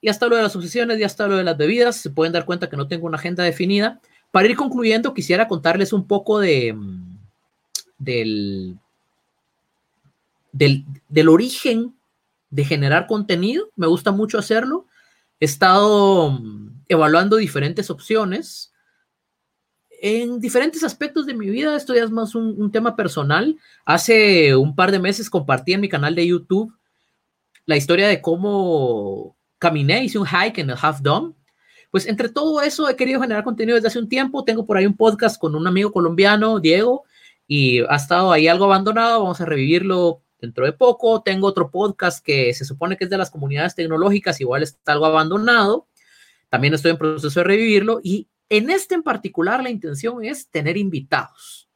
ya 0.00 0.10
está 0.10 0.28
lo 0.28 0.36
de 0.36 0.42
las 0.42 0.56
obsesiones, 0.56 0.98
ya 0.98 1.06
está 1.06 1.28
lo 1.28 1.36
de 1.36 1.44
las 1.44 1.58
bebidas. 1.58 1.96
Se 1.96 2.10
pueden 2.10 2.32
dar 2.32 2.46
cuenta 2.46 2.70
que 2.70 2.76
no 2.76 2.88
tengo 2.88 3.06
una 3.06 3.18
agenda 3.18 3.44
definida. 3.44 4.00
Para 4.30 4.48
ir 4.48 4.56
concluyendo, 4.56 5.12
quisiera 5.12 5.46
contarles 5.46 5.92
un 5.92 6.06
poco 6.06 6.38
de, 6.38 6.74
del, 7.98 8.78
del, 10.52 10.84
del 11.08 11.28
origen 11.28 11.94
de 12.48 12.64
generar 12.64 13.06
contenido. 13.06 13.68
Me 13.76 13.86
gusta 13.86 14.10
mucho 14.10 14.38
hacerlo. 14.38 14.86
He 15.40 15.44
estado 15.44 16.30
mm, 16.32 16.84
evaluando 16.88 17.36
diferentes 17.36 17.90
opciones 17.90 18.72
en 20.00 20.40
diferentes 20.40 20.84
aspectos 20.84 21.26
de 21.26 21.34
mi 21.34 21.50
vida. 21.50 21.76
Esto 21.76 21.94
ya 21.94 22.04
es 22.04 22.10
más 22.10 22.34
un, 22.34 22.70
tema 22.70 22.96
personal. 22.96 23.56
Hace 23.84 24.54
un 24.56 24.74
par 24.74 24.92
de 24.92 24.98
meses 24.98 25.30
compartí 25.30 25.72
en 25.72 25.80
mi 25.80 25.88
canal 25.88 26.14
de 26.14 26.26
YouTube 26.26 26.72
la 27.66 27.76
historia 27.76 28.08
de 28.08 28.22
cómo 28.22 29.36
caminé, 29.58 30.02
hice 30.02 30.18
un 30.18 30.26
hike 30.26 30.58
en 30.58 30.70
el 30.70 30.76
Half 30.80 31.00
Dome. 31.02 31.34
Pues 31.90 32.06
entre 32.06 32.30
todo 32.30 32.62
eso 32.62 32.88
he 32.88 32.96
querido 32.96 33.20
generar 33.20 33.44
contenido 33.44 33.74
desde 33.74 33.88
hace 33.88 33.98
un 33.98 34.08
tiempo. 34.08 34.42
Tengo 34.44 34.64
por 34.64 34.78
ahí 34.78 34.86
un 34.86 34.96
podcast 34.96 35.38
con 35.38 35.54
un 35.54 35.66
amigo 35.66 35.92
colombiano, 35.92 36.60
Diego, 36.60 37.04
y 37.46 37.80
ha 37.80 37.96
estado 37.96 38.32
ahí 38.32 38.48
algo 38.48 38.64
abandonado. 38.64 39.22
Vamos 39.22 39.40
a 39.42 39.44
revivirlo 39.44 40.22
dentro 40.40 40.64
de 40.64 40.72
poco. 40.72 41.22
Tengo 41.22 41.46
otro 41.46 41.70
podcast 41.70 42.24
que 42.24 42.52
se 42.54 42.64
supone 42.64 42.96
que 42.96 43.04
es 43.04 43.10
de 43.10 43.18
las 43.18 43.30
comunidades 43.30 43.74
tecnológicas, 43.74 44.40
igual 44.40 44.62
está 44.62 44.92
algo 44.92 45.06
abandonado. 45.06 45.88
También 46.48 46.74
estoy 46.74 46.92
en 46.92 46.98
proceso 46.98 47.40
de 47.40 47.44
revivirlo 47.44 48.00
y 48.02 48.28
en 48.48 48.70
este 48.70 48.94
en 48.94 49.02
particular 49.02 49.62
la 49.62 49.70
intención 49.70 50.24
es 50.24 50.48
tener 50.48 50.76
invitados. 50.76 51.68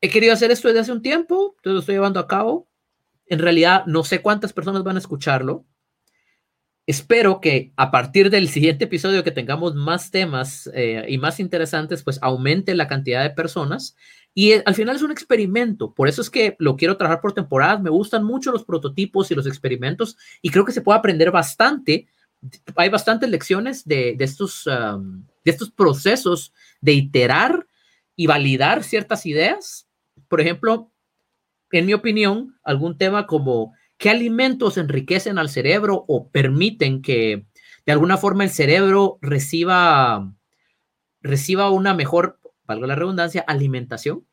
He 0.00 0.08
querido 0.08 0.32
hacer 0.32 0.50
esto 0.50 0.68
desde 0.68 0.80
hace 0.80 0.92
un 0.92 1.02
tiempo, 1.02 1.54
entonces 1.58 1.74
lo 1.74 1.80
estoy 1.80 1.94
llevando 1.96 2.20
a 2.20 2.26
cabo. 2.26 2.68
En 3.26 3.38
realidad 3.38 3.84
no 3.86 4.02
sé 4.02 4.22
cuántas 4.22 4.52
personas 4.52 4.82
van 4.82 4.96
a 4.96 5.00
escucharlo. 5.00 5.66
Espero 6.90 7.40
que 7.40 7.72
a 7.76 7.92
partir 7.92 8.30
del 8.30 8.48
siguiente 8.48 8.86
episodio 8.86 9.22
que 9.22 9.30
tengamos 9.30 9.76
más 9.76 10.10
temas 10.10 10.68
eh, 10.74 11.04
y 11.08 11.18
más 11.18 11.38
interesantes, 11.38 12.02
pues 12.02 12.18
aumente 12.20 12.74
la 12.74 12.88
cantidad 12.88 13.22
de 13.22 13.30
personas 13.30 13.94
y 14.34 14.54
al 14.54 14.74
final 14.74 14.96
es 14.96 15.02
un 15.02 15.12
experimento, 15.12 15.94
por 15.94 16.08
eso 16.08 16.20
es 16.20 16.30
que 16.30 16.56
lo 16.58 16.74
quiero 16.76 16.96
trabajar 16.96 17.20
por 17.20 17.32
temporadas. 17.32 17.80
Me 17.80 17.90
gustan 17.90 18.24
mucho 18.24 18.50
los 18.50 18.64
prototipos 18.64 19.30
y 19.30 19.36
los 19.36 19.46
experimentos 19.46 20.16
y 20.42 20.50
creo 20.50 20.64
que 20.64 20.72
se 20.72 20.80
puede 20.80 20.98
aprender 20.98 21.30
bastante. 21.30 22.08
Hay 22.74 22.88
bastantes 22.88 23.30
lecciones 23.30 23.84
de, 23.84 24.16
estos, 24.18 24.64
de 24.64 25.50
estos 25.52 25.70
procesos 25.70 26.52
de 26.80 26.94
iterar 26.94 27.68
y 28.16 28.26
validar 28.26 28.82
ciertas 28.82 29.26
ideas. 29.26 29.86
Por 30.26 30.40
ejemplo, 30.40 30.90
en 31.70 31.86
mi 31.86 31.94
opinión, 31.94 32.58
algún 32.64 32.98
tema 32.98 33.28
como 33.28 33.74
qué 34.00 34.08
alimentos 34.08 34.78
enriquecen 34.78 35.38
al 35.38 35.50
cerebro 35.50 36.06
o 36.08 36.28
permiten 36.28 37.02
que 37.02 37.44
de 37.84 37.92
alguna 37.92 38.16
forma 38.16 38.44
el 38.44 38.50
cerebro 38.50 39.18
reciba, 39.20 40.32
reciba 41.20 41.70
una 41.70 41.92
mejor 41.92 42.40
valga 42.64 42.86
la 42.86 42.94
redundancia, 42.94 43.44
alimentación. 43.46 44.24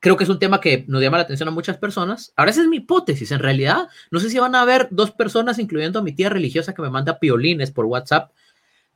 Creo 0.00 0.16
que 0.16 0.24
es 0.24 0.30
un 0.30 0.40
tema 0.40 0.60
que 0.60 0.84
nos 0.88 1.00
llama 1.00 1.18
la 1.18 1.22
atención 1.22 1.48
a 1.48 1.52
muchas 1.52 1.78
personas. 1.78 2.32
Ahora, 2.34 2.50
esa 2.50 2.62
es 2.62 2.66
mi 2.66 2.78
hipótesis. 2.78 3.30
En 3.30 3.38
realidad, 3.38 3.88
no 4.10 4.18
sé 4.18 4.28
si 4.28 4.38
van 4.38 4.56
a 4.56 4.62
haber 4.62 4.88
dos 4.90 5.12
personas, 5.12 5.60
incluyendo 5.60 6.00
a 6.00 6.02
mi 6.02 6.12
tía 6.12 6.28
religiosa 6.28 6.74
que 6.74 6.82
me 6.82 6.90
manda 6.90 7.20
piolines 7.20 7.70
por 7.70 7.86
WhatsApp, 7.86 8.32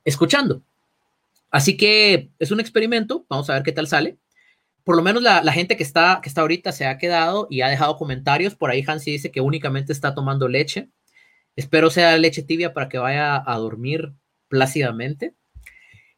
escuchando. 0.03 0.61
Así 1.49 1.77
que 1.77 2.29
es 2.39 2.51
un 2.51 2.59
experimento. 2.59 3.25
Vamos 3.29 3.49
a 3.49 3.53
ver 3.53 3.63
qué 3.63 3.71
tal 3.71 3.87
sale. 3.87 4.17
Por 4.83 4.95
lo 4.95 5.03
menos 5.03 5.21
la, 5.21 5.43
la 5.43 5.51
gente 5.51 5.77
que 5.77 5.83
está, 5.83 6.19
que 6.21 6.29
está 6.29 6.41
ahorita 6.41 6.71
se 6.71 6.85
ha 6.85 6.97
quedado 6.97 7.47
y 7.49 7.61
ha 7.61 7.67
dejado 7.67 7.97
comentarios. 7.97 8.55
Por 8.55 8.71
ahí 8.71 8.83
Hansi 8.85 9.11
dice 9.11 9.31
que 9.31 9.41
únicamente 9.41 9.93
está 9.93 10.13
tomando 10.13 10.47
leche. 10.47 10.89
Espero 11.55 11.89
sea 11.89 12.17
leche 12.17 12.43
tibia 12.43 12.73
para 12.73 12.89
que 12.89 12.97
vaya 12.97 13.43
a 13.45 13.57
dormir 13.57 14.13
plácidamente. 14.47 15.35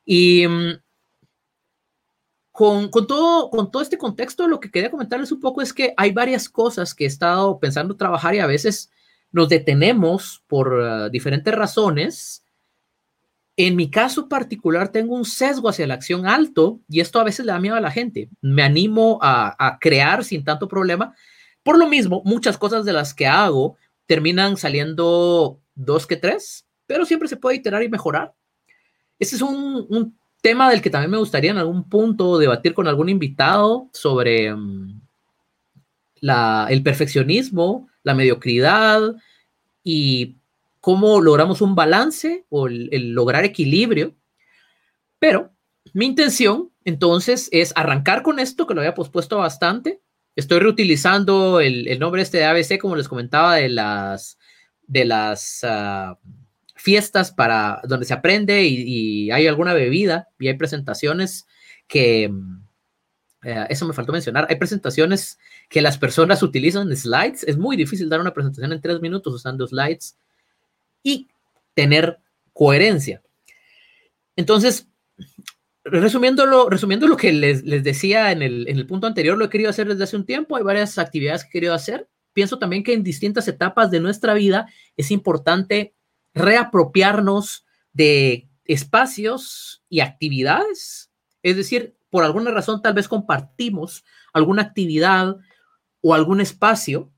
Y 0.05 0.47
mm, 0.47 0.81
con, 2.51 2.89
todo, 3.07 3.49
con 3.49 3.71
todo 3.71 3.81
este 3.81 3.97
contexto, 3.97 4.47
lo 4.47 4.59
que 4.59 4.71
quería 4.71 4.91
comentarles 4.91 5.31
un 5.31 5.39
poco 5.39 5.61
es 5.61 5.73
que 5.73 5.93
hay 5.97 6.11
varias 6.11 6.49
cosas 6.49 6.93
que 6.93 7.05
he 7.05 7.07
estado 7.07 7.59
pensando 7.59 7.95
trabajar 7.95 8.35
y 8.35 8.39
a 8.39 8.45
veces 8.45 8.91
nos 9.31 9.49
detenemos 9.49 10.43
por 10.47 10.73
uh, 10.73 11.09
diferentes 11.09 11.53
razones. 11.55 12.45
En 13.63 13.75
mi 13.75 13.91
caso 13.91 14.27
particular, 14.27 14.91
tengo 14.91 15.13
un 15.13 15.23
sesgo 15.23 15.69
hacia 15.69 15.85
la 15.85 15.93
acción 15.93 16.25
alto 16.25 16.79
y 16.89 16.99
esto 16.99 17.19
a 17.19 17.23
veces 17.23 17.45
le 17.45 17.51
da 17.51 17.59
miedo 17.59 17.75
a 17.75 17.79
la 17.79 17.91
gente. 17.91 18.27
Me 18.41 18.63
animo 18.63 19.19
a, 19.21 19.77
crear 19.79 20.23
sin 20.23 20.43
tanto 20.43 20.67
problema. 20.67 21.13
Por 21.61 21.77
lo 21.77 21.87
mismo, 21.87 22.23
muchas 22.25 22.57
cosas 22.57 22.85
de 22.85 22.93
las 22.93 23.13
que 23.13 23.27
hago 23.27 23.77
terminan 24.07 24.57
saliendo 24.57 25.59
dos 25.75 26.07
que 26.07 26.15
tres, 26.15 26.65
pero 26.87 27.05
siempre 27.05 27.29
se 27.29 27.37
puede 27.37 27.57
iterar 27.57 27.83
y 27.83 27.89
mejorar. 27.89 28.33
Este 29.19 29.35
es 29.35 29.43
un, 29.43 30.17
tema 30.41 30.71
del 30.71 30.81
que 30.81 30.89
también 30.89 31.11
me 31.11 31.19
gustaría 31.19 31.51
en 31.51 31.59
algún 31.59 31.87
punto 31.87 32.39
debatir 32.39 32.73
con 32.73 32.87
algún 32.87 33.09
invitado 33.09 33.89
sobre 33.93 34.55
la, 36.15 36.65
el 36.71 36.81
perfeccionismo, 36.81 37.89
la 38.01 38.15
mediocridad 38.15 39.01
y 39.83 40.40
cómo 40.81 41.21
logramos 41.21 41.61
un 41.61 41.75
balance 41.75 42.45
o 42.49 42.67
el, 42.67 42.89
el, 42.91 43.11
lograr 43.11 43.45
equilibrio. 43.45 44.15
Pero 45.19 45.53
mi 45.93 46.07
intención 46.07 46.71
entonces 46.83 47.47
es 47.51 47.71
arrancar 47.75 48.23
con 48.23 48.39
esto, 48.39 48.67
que 48.67 48.73
lo 48.73 48.81
había 48.81 48.95
pospuesto 48.95 49.37
bastante. 49.37 50.01
Estoy 50.35 50.59
reutilizando 50.59 51.59
el, 51.61 51.87
el 51.87 51.99
nombre 51.99 52.21
este 52.21 52.39
de 52.39 52.45
ABC, 52.45 52.79
como 52.79 52.95
les 52.95 53.07
comentaba, 53.07 53.55
de 53.55 53.69
las, 53.69 54.39
de 54.87 55.05
las 55.05 55.63
uh, 55.63 56.15
fiestas 56.75 57.31
para 57.31 57.81
donde 57.83 58.05
se 58.05 58.13
aprende 58.13 58.63
y, 58.63 58.83
y, 59.27 59.31
hay 59.31 59.45
alguna 59.47 59.73
bebida 59.73 60.29
y 60.39 60.47
hay 60.47 60.55
presentaciones 60.55 61.45
que, 61.87 62.31
eh, 63.43 63.65
eso 63.69 63.87
me 63.87 63.93
faltó 63.93 64.11
mencionar, 64.11 64.47
hay 64.49 64.55
presentaciones 64.55 65.39
que 65.69 65.81
las 65.81 65.97
personas 65.97 66.41
utilizan 66.43 66.95
slides. 66.95 67.43
Es 67.43 67.57
muy 67.57 67.75
difícil 67.75 68.09
dar 68.09 68.21
una 68.21 68.33
presentación 68.33 68.71
en 68.71 68.81
tres 68.81 69.01
minutos 69.01 69.33
usando 69.33 69.67
slides 69.67 70.17
y 71.03 71.29
tener 71.73 72.19
coherencia. 72.53 73.21
Entonces, 74.35 74.87
resumiendo 75.83 76.45
lo, 76.45 76.69
que 77.17 77.33
les, 77.33 77.63
les 77.63 77.83
decía 77.83 78.31
en 78.31 78.41
el, 78.41 78.67
en 78.67 78.77
el 78.77 78.87
punto 78.87 79.07
anterior, 79.07 79.37
lo 79.37 79.45
he 79.45 79.49
querido 79.49 79.69
hacer 79.69 79.87
desde 79.87 80.03
hace 80.03 80.17
un 80.17 80.25
tiempo, 80.25 80.55
hay 80.55 80.63
varias 80.63 80.97
actividades 80.97 81.43
que 81.43 81.49
he 81.49 81.53
querido 81.53 81.73
hacer. 81.73 82.09
Pienso 82.33 82.59
también 82.59 82.83
que 82.83 82.93
en 82.93 83.03
distintas 83.03 83.47
etapas 83.47 83.91
de 83.91 83.99
nuestra 83.99 84.33
vida 84.33 84.67
es 84.95 85.11
importante 85.11 85.93
reapropiarnos 86.33 87.65
de 87.93 88.49
espacios 88.65 89.83
y 89.89 89.99
actividades. 89.99 91.11
Es 91.43 91.57
decir, 91.57 91.95
por 92.09 92.23
alguna 92.23 92.51
razón 92.51 92.81
tal 92.81 92.93
vez 92.93 93.07
compartimos 93.07 94.03
alguna 94.33 94.61
actividad 94.61 95.37
o 96.01 96.13
algún 96.13 96.41
espacio. 96.41 97.10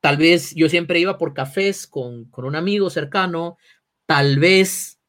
Tal 0.00 0.16
vez 0.16 0.54
yo 0.54 0.68
siempre 0.68 0.98
iba 0.98 1.18
por 1.18 1.34
cafés 1.34 1.86
con, 1.86 2.26
con 2.26 2.44
un 2.44 2.56
amigo 2.56 2.90
cercano. 2.90 3.58
Tal 4.06 4.38
vez 4.38 5.00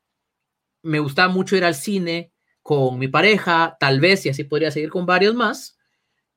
me 0.84 1.00
gustaba 1.00 1.32
mucho 1.32 1.56
ir 1.56 1.64
al 1.64 1.76
cine 1.76 2.32
con 2.62 3.00
mi 3.00 3.08
pareja. 3.08 3.78
Tal 3.80 4.00
vez, 4.00 4.26
y 4.26 4.30
así 4.30 4.44
podría 4.44 4.72
seguir 4.72 4.90
con 4.90 5.06
varios 5.06 5.36
más. 5.36 5.78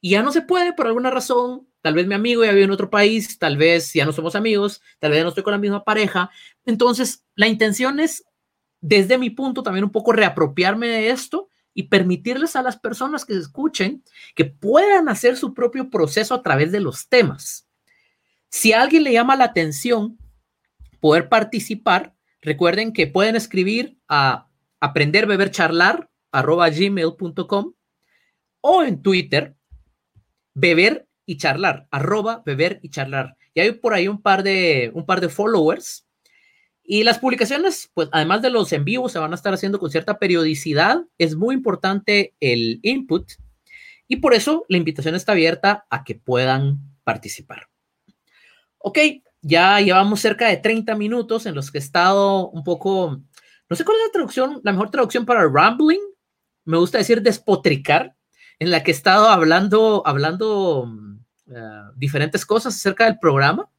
Y 0.01 0.11
ya 0.11 0.23
no 0.23 0.33
se 0.33 0.43
puede 0.43 0.73
por 0.73 0.87
alguna 0.87 1.11
razón 1.11 1.69
Tal 1.85 1.93
vez 1.93 2.07
mi 2.07 2.15
amigo 2.15 2.43
ya 2.43 2.53
vive 2.53 2.65
en 2.65 2.71
otro 2.71 2.89
país, 2.89 3.39
tal 3.39 3.59
vez 3.59 3.93
ya 3.93 4.07
no 4.07 4.13
somos 4.15 4.35
amigos, 4.35 4.81
tal 5.01 5.11
vez 5.11 5.19
ya 5.19 5.23
no 5.23 5.29
estoy 5.29 5.45
con 5.45 5.51
la 5.51 5.59
misma 5.59 5.85
pareja. 5.85 6.31
Entonces, 6.65 7.27
la 7.35 7.47
intención 7.47 8.01
es, 8.01 8.25
desde 8.81 9.19
mi 9.19 9.29
punto, 9.29 9.63
también 9.63 9.85
un 9.85 9.93
poco 9.93 10.13
reapropiarme 10.13 10.89
de 10.89 11.11
esto 11.11 11.51
y 11.75 11.89
permitirles 11.89 12.57
a 12.57 12.63
las 12.63 12.79
personas 12.79 13.27
que 13.27 13.35
se 13.35 13.41
escuchen 13.41 14.03
que 14.35 14.47
puedan 14.47 15.11
hacer 15.11 15.37
su 15.37 15.53
propio 15.53 15.91
proceso 15.91 16.33
a 16.33 16.43
través 16.43 16.73
de 16.73 16.81
los 16.81 17.07
temas. 17.07 17.69
Si 18.55 18.73
a 18.73 18.83
alguien 18.83 19.03
le 19.03 19.13
llama 19.13 19.35
la 19.35 19.47
atención 19.47 20.17
poder 21.01 21.29
participar, 21.29 22.15
recuerden 22.41 22.93
que 22.93 23.09
pueden 23.09 23.35
escribir 23.35 23.99
a 24.07 24.49
aprenderbebercharlar@gmail.com 24.79 27.75
o 28.61 28.83
en 28.85 29.03
Twitter 29.03 29.57
beber 30.55 31.09
y 31.27 31.37
charlar, 31.37 31.89
arroba 31.91 32.45
beber 32.47 32.79
y 32.81 32.91
charlar. 32.91 33.37
Y 33.55 33.61
hay 33.61 33.73
por 33.73 33.93
ahí 33.93 34.07
un 34.07 34.23
par 34.23 34.45
de, 34.45 34.93
un 34.95 35.05
par 35.05 35.21
de 35.21 35.31
followers. 35.31 36.07
Y 36.85 37.03
las 37.03 37.19
publicaciones, 37.19 37.91
pues 37.93 38.09
además 38.13 38.41
de 38.41 38.51
los 38.51 38.73
en 38.73 38.85
vivo, 38.85 39.09
se 39.09 39.19
van 39.19 39.33
a 39.33 39.35
estar 39.35 39.53
haciendo 39.53 39.81
con 39.81 39.91
cierta 39.91 40.21
periodicidad. 40.21 41.03
Es 41.19 41.35
muy 41.35 41.57
importante 41.57 42.37
el 42.39 42.79
input. 42.85 43.33
Y 44.07 44.19
por 44.19 44.33
eso 44.33 44.65
la 44.69 44.77
invitación 44.77 45.17
está 45.17 45.33
abierta 45.33 45.87
a 45.91 46.05
que 46.05 46.15
puedan 46.15 46.79
participar. 47.03 47.74
Ok, 48.87 48.99
ya 49.41 49.81
llevamos 49.81 50.21
cerca 50.21 50.49
de 50.49 50.59
30 50.59 50.95
minutos 50.95 51.47
en 51.47 51.55
los 51.55 51.71
que 51.71 51.79
he 51.79 51.81
estado 51.81 52.51
un 52.51 52.65
poco 52.65 53.23
no 53.69 53.77
sé 53.77 53.85
cuál 53.85 53.97
es 53.99 54.07
la 54.07 54.13
traducción, 54.13 54.61
la 54.63 54.73
mejor 54.73 54.91
traducción 54.91 55.25
para 55.25 55.49
rambling, 55.49 56.01
me 56.65 56.77
gusta 56.77 56.99
decir 56.99 57.23
despotricar, 57.23 58.15
en 58.59 58.71
la 58.71 58.83
que 58.83 58.91
he 58.91 58.95
estado 58.95 59.29
hablando, 59.29 60.03
hablando 60.07 60.85
uh, 60.85 61.93
diferentes 61.97 62.45
cosas 62.47 62.77
acerca 62.77 63.07
del 63.07 63.19
programa. 63.19 63.71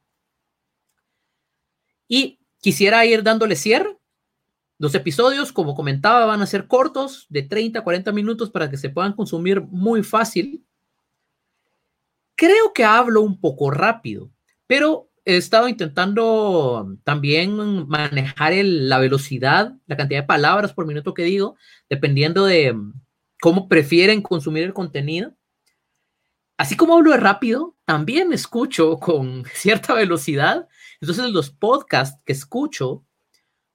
Y 2.08 2.40
quisiera 2.60 3.04
ir 3.06 3.22
dándole 3.22 3.56
cierre. 3.56 3.96
Los 4.78 4.94
episodios, 4.94 5.52
como 5.52 5.74
comentaba, 5.74 6.26
van 6.26 6.42
a 6.42 6.46
ser 6.46 6.66
cortos, 6.66 7.26
de 7.30 7.42
30 7.42 7.78
a 7.78 7.84
40 7.84 8.12
minutos 8.12 8.50
para 8.50 8.68
que 8.68 8.76
se 8.76 8.90
puedan 8.90 9.14
consumir 9.14 9.62
muy 9.62 10.02
fácil. 10.02 10.64
Creo 12.34 12.72
que 12.74 12.84
hablo 12.84 13.22
un 13.22 13.40
poco 13.40 13.70
rápido, 13.70 14.30
pero 14.66 15.10
he 15.24 15.36
estado 15.36 15.68
intentando 15.68 16.96
también 17.02 17.88
manejar 17.88 18.54
la 18.64 18.98
velocidad, 18.98 19.74
la 19.86 19.96
cantidad 19.96 20.20
de 20.20 20.26
palabras 20.26 20.72
por 20.72 20.86
minuto 20.86 21.14
que 21.14 21.24
digo, 21.24 21.56
dependiendo 21.90 22.46
de 22.46 22.76
cómo 23.40 23.68
prefieren 23.68 24.22
consumir 24.22 24.62
el 24.62 24.72
contenido. 24.72 25.34
Así 26.56 26.76
como 26.76 26.94
hablo 26.94 27.10
de 27.10 27.18
rápido, 27.18 27.76
también 27.84 28.32
escucho 28.32 28.96
con 29.00 29.44
cierta 29.52 29.94
velocidad. 29.94 30.68
Entonces 31.00 31.30
los 31.30 31.50
podcasts 31.50 32.20
que 32.24 32.32
escucho, 32.32 33.04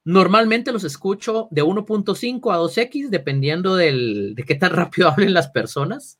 normalmente 0.04 0.72
los 0.72 0.84
escucho 0.84 1.48
de 1.50 1.62
1.5 1.62 2.52
a 2.52 2.58
2x, 2.58 3.10
dependiendo 3.10 3.76
de 3.76 4.42
qué 4.46 4.54
tan 4.54 4.70
rápido 4.74 5.08
hablen 5.08 5.34
las 5.34 5.48
personas. 5.50 6.18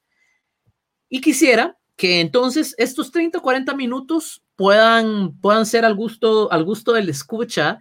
Y 1.08 1.20
quisiera 1.20 1.78
que 1.96 2.20
entonces 2.20 2.74
estos 2.78 3.10
30 3.12 3.38
o 3.38 3.42
40 3.42 3.74
minutos 3.74 4.42
puedan, 4.62 5.40
puedan 5.40 5.66
ser 5.66 5.84
al 5.84 5.96
gusto, 5.96 6.52
al 6.52 6.62
gusto 6.62 6.92
del 6.92 7.08
escucha 7.08 7.80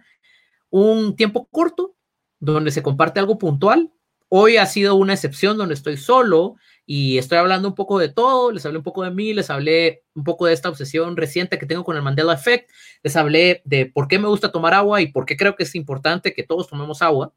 un 0.68 1.14
tiempo 1.14 1.46
corto 1.48 1.94
donde 2.40 2.72
se 2.72 2.82
comparte 2.82 3.20
algo 3.20 3.38
puntual. 3.38 3.92
Hoy 4.28 4.56
ha 4.56 4.66
sido 4.66 4.96
una 4.96 5.12
excepción 5.12 5.56
donde 5.56 5.74
estoy 5.74 5.96
solo 5.96 6.56
y 6.84 7.18
estoy 7.18 7.38
hablando 7.38 7.68
un 7.68 7.76
poco 7.76 8.00
de 8.00 8.08
todo, 8.08 8.50
les 8.50 8.66
hablé 8.66 8.78
un 8.78 8.82
poco 8.82 9.04
de 9.04 9.12
mí, 9.12 9.32
les 9.32 9.48
hablé 9.48 10.02
un 10.14 10.24
poco 10.24 10.46
de 10.46 10.54
esta 10.54 10.70
obsesión 10.70 11.16
reciente 11.16 11.56
que 11.56 11.66
tengo 11.66 11.84
con 11.84 11.94
el 11.94 12.02
Mandela 12.02 12.32
Effect, 12.32 12.68
les 13.04 13.14
hablé 13.14 13.62
de 13.64 13.86
por 13.86 14.08
qué 14.08 14.18
me 14.18 14.26
gusta 14.26 14.50
tomar 14.50 14.74
agua 14.74 15.00
y 15.00 15.12
por 15.12 15.24
qué 15.24 15.36
creo 15.36 15.54
que 15.54 15.62
es 15.62 15.76
importante 15.76 16.34
que 16.34 16.42
todos 16.42 16.66
tomemos 16.66 17.00
agua. 17.00 17.32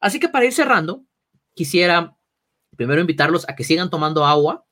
Así 0.00 0.18
que 0.18 0.30
para 0.30 0.46
ir 0.46 0.54
cerrando, 0.54 1.04
quisiera 1.52 2.16
primero 2.78 3.02
invitarlos 3.02 3.46
a 3.46 3.56
que 3.56 3.62
sigan 3.62 3.90
tomando 3.90 4.24
agua, 4.24 4.64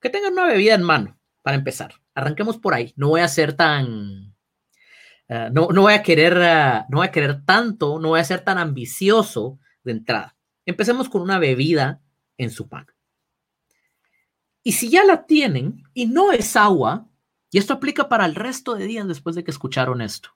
que 0.00 0.10
tengan 0.10 0.32
una 0.32 0.48
bebida 0.48 0.74
en 0.74 0.82
mano, 0.82 1.16
para 1.42 1.56
empezar. 1.56 1.94
Arranquemos 2.18 2.58
por 2.58 2.74
ahí. 2.74 2.92
No 2.96 3.10
voy 3.10 3.20
a 3.20 3.28
ser 3.28 3.52
tan... 3.52 4.34
Uh, 5.28 5.52
no, 5.52 5.68
no, 5.68 5.82
voy 5.82 5.92
a 5.92 6.02
querer, 6.02 6.36
uh, 6.36 6.84
no 6.90 6.98
voy 6.98 7.06
a 7.06 7.12
querer 7.12 7.44
tanto, 7.44 8.00
no 8.00 8.08
voy 8.08 8.18
a 8.18 8.24
ser 8.24 8.40
tan 8.40 8.58
ambicioso 8.58 9.60
de 9.84 9.92
entrada. 9.92 10.36
Empecemos 10.66 11.08
con 11.08 11.22
una 11.22 11.38
bebida 11.38 12.02
en 12.36 12.50
su 12.50 12.68
pan. 12.68 12.86
Y 14.64 14.72
si 14.72 14.90
ya 14.90 15.04
la 15.04 15.26
tienen 15.26 15.84
y 15.94 16.06
no 16.06 16.32
es 16.32 16.56
agua, 16.56 17.06
y 17.52 17.58
esto 17.58 17.74
aplica 17.74 18.08
para 18.08 18.26
el 18.26 18.34
resto 18.34 18.74
de 18.74 18.86
días 18.86 19.06
después 19.06 19.36
de 19.36 19.44
que 19.44 19.52
escucharon 19.52 20.00
esto, 20.00 20.30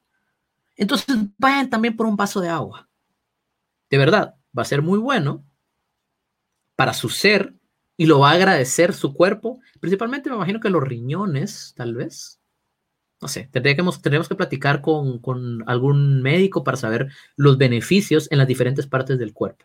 entonces 0.77 1.16
vayan 1.37 1.68
también 1.68 1.97
por 1.97 2.07
un 2.07 2.16
vaso 2.16 2.40
de 2.40 2.49
agua. 2.49 2.88
De 3.90 3.99
verdad, 3.99 4.37
va 4.57 4.62
a 4.62 4.66
ser 4.66 4.83
muy 4.83 5.01
bueno 5.01 5.45
para 6.77 6.95
su 6.95 7.09
ser 7.09 7.57
y 7.96 8.07
lo 8.07 8.20
va 8.20 8.31
a 8.31 8.35
agradecer 8.35 8.92
su 8.92 9.14
cuerpo. 9.14 9.61
Principalmente 9.81 10.31
me 10.31 10.37
imagino 10.37 10.61
que 10.61 10.70
los 10.70 10.83
riñones, 10.83 11.74
tal 11.76 11.94
vez. 11.94 12.40
No 13.20 13.28
sé, 13.28 13.48
tendríamos, 13.52 14.02
tendríamos 14.02 14.28
que 14.28 14.35
platicar 14.35 14.81
con, 14.83 15.20
con 15.20 15.62
algún 15.68 16.22
médico 16.22 16.64
para 16.64 16.76
saber 16.76 17.09
los 17.37 17.57
beneficios 17.57 18.28
en 18.33 18.38
las 18.38 18.48
diferentes 18.48 18.87
partes 18.87 19.18
del 19.18 19.33
cuerpo. 19.33 19.64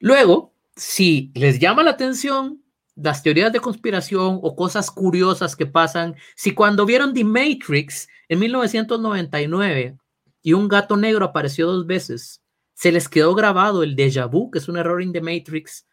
Luego, 0.00 0.54
si 0.74 1.30
les 1.34 1.58
llama 1.58 1.82
la 1.82 1.90
atención 1.90 2.62
las 2.94 3.22
teorías 3.22 3.52
de 3.52 3.60
conspiración 3.60 4.40
o 4.42 4.56
cosas 4.56 4.90
curiosas 4.90 5.54
que 5.54 5.66
pasan, 5.66 6.16
si 6.34 6.52
cuando 6.52 6.84
vieron 6.84 7.14
The 7.14 7.24
Matrix 7.24 8.08
en 8.28 8.40
1999 8.40 9.96
y 10.42 10.52
un 10.52 10.68
gato 10.68 10.96
negro 10.96 11.24
apareció 11.24 11.66
dos 11.66 11.86
veces, 11.86 12.42
se 12.74 12.92
les 12.92 13.08
quedó 13.08 13.34
grabado 13.34 13.82
el 13.82 13.96
déjà 13.96 14.28
vu, 14.28 14.50
que 14.50 14.58
es 14.58 14.68
un 14.68 14.76
error 14.76 15.02
en 15.02 15.12
The 15.12 15.20
Matrix, 15.20 15.86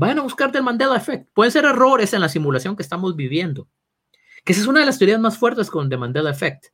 Vayan 0.00 0.20
a 0.20 0.22
buscar 0.22 0.50
el 0.56 0.62
Mandela 0.62 0.96
Effect. 0.96 1.28
Pueden 1.34 1.52
ser 1.52 1.66
errores 1.66 2.14
en 2.14 2.22
la 2.22 2.30
simulación 2.30 2.74
que 2.74 2.82
estamos 2.82 3.16
viviendo. 3.16 3.68
Que 4.46 4.52
esa 4.52 4.62
es 4.62 4.66
una 4.66 4.80
de 4.80 4.86
las 4.86 4.98
teorías 4.98 5.20
más 5.20 5.36
fuertes 5.36 5.70
con 5.70 5.90
The 5.90 5.98
Mandela 5.98 6.30
Effect. 6.30 6.68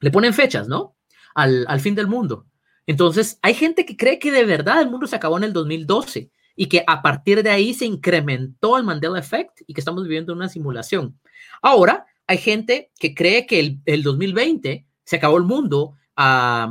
Le 0.00 0.10
ponen 0.10 0.34
fechas, 0.34 0.68
¿no? 0.68 0.94
Al, 1.34 1.64
al 1.68 1.80
fin 1.80 1.94
del 1.94 2.06
mundo. 2.06 2.44
Entonces, 2.86 3.38
hay 3.40 3.54
gente 3.54 3.86
que 3.86 3.96
cree 3.96 4.18
que 4.18 4.30
de 4.30 4.44
verdad 4.44 4.82
el 4.82 4.90
mundo 4.90 5.06
se 5.06 5.16
acabó 5.16 5.38
en 5.38 5.44
el 5.44 5.54
2012 5.54 6.30
y 6.54 6.66
que 6.66 6.84
a 6.86 7.00
partir 7.00 7.42
de 7.42 7.48
ahí 7.48 7.72
se 7.72 7.86
incrementó 7.86 8.76
el 8.76 8.84
Mandela 8.84 9.18
Effect 9.18 9.62
y 9.66 9.72
que 9.72 9.80
estamos 9.80 10.02
viviendo 10.02 10.34
una 10.34 10.50
simulación. 10.50 11.18
Ahora, 11.62 12.04
hay 12.26 12.36
gente 12.36 12.92
que 12.98 13.14
cree 13.14 13.46
que 13.46 13.58
el, 13.58 13.80
el 13.86 14.02
2020 14.02 14.86
se 15.02 15.16
acabó 15.16 15.38
el 15.38 15.44
mundo 15.44 15.96
a, 16.20 16.68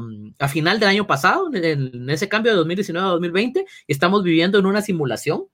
final 0.50 0.78
del 0.78 0.90
año 0.90 1.08
pasado, 1.08 1.50
en, 1.54 2.10
ese 2.10 2.28
cambio 2.28 2.52
de 2.52 2.58
2019 2.58 3.08
a 3.08 3.12
2020, 3.12 3.66
estamos 3.88 4.22
viviendo 4.22 4.60
en 4.60 4.66
una 4.66 4.82
simulación. 4.82 5.46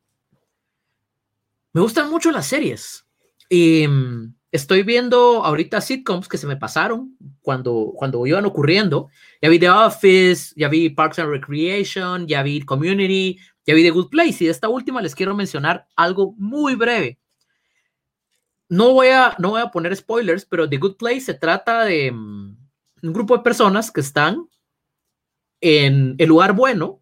Me 1.73 1.81
gustan 1.81 2.09
mucho 2.09 2.31
las 2.31 2.47
series. 2.47 3.05
Y 3.49 3.85
um, 3.85 4.33
estoy 4.51 4.81
viendo 4.81 5.43
ahorita 5.45 5.79
sitcoms 5.79 6.27
que 6.27 6.39
se 6.39 6.47
me 6.47 6.57
pasaron 6.57 7.15
cuando, 7.41 7.93
cuando 7.95 8.25
iban 8.25 8.45
ocurriendo. 8.45 9.09
Ya 9.43 9.49
vi 9.49 9.59
The 9.59 9.69
Office, 9.69 10.55
ya 10.55 10.69
vi 10.69 10.89
Parks 10.89 11.19
and 11.19 11.29
Recreation, 11.29 12.27
ya 12.27 12.41
vi 12.41 12.61
Community, 12.61 13.37
ya 13.63 13.75
vi 13.75 13.83
The 13.83 13.91
Good 13.91 14.09
Place. 14.09 14.37
Y 14.39 14.45
de 14.45 14.51
esta 14.51 14.69
última 14.69 15.03
les 15.03 15.13
quiero 15.13 15.35
mencionar 15.35 15.85
algo 15.95 16.33
muy 16.39 16.73
breve. 16.73 17.19
No 18.69 18.93
voy 18.93 19.09
a, 19.09 19.35
no 19.37 19.51
voy 19.51 19.61
a 19.61 19.69
poner 19.69 19.95
spoilers, 19.95 20.45
pero 20.45 20.67
The 20.67 20.77
Good 20.77 20.95
Place 20.95 21.21
se 21.21 21.33
trata 21.35 21.85
de 21.85 22.09
um, 22.09 22.55
un 23.03 23.13
grupo 23.13 23.37
de 23.37 23.43
personas 23.43 23.91
que 23.91 24.01
están 24.01 24.49
en 25.61 26.15
el 26.17 26.29
lugar 26.29 26.53
bueno 26.53 27.01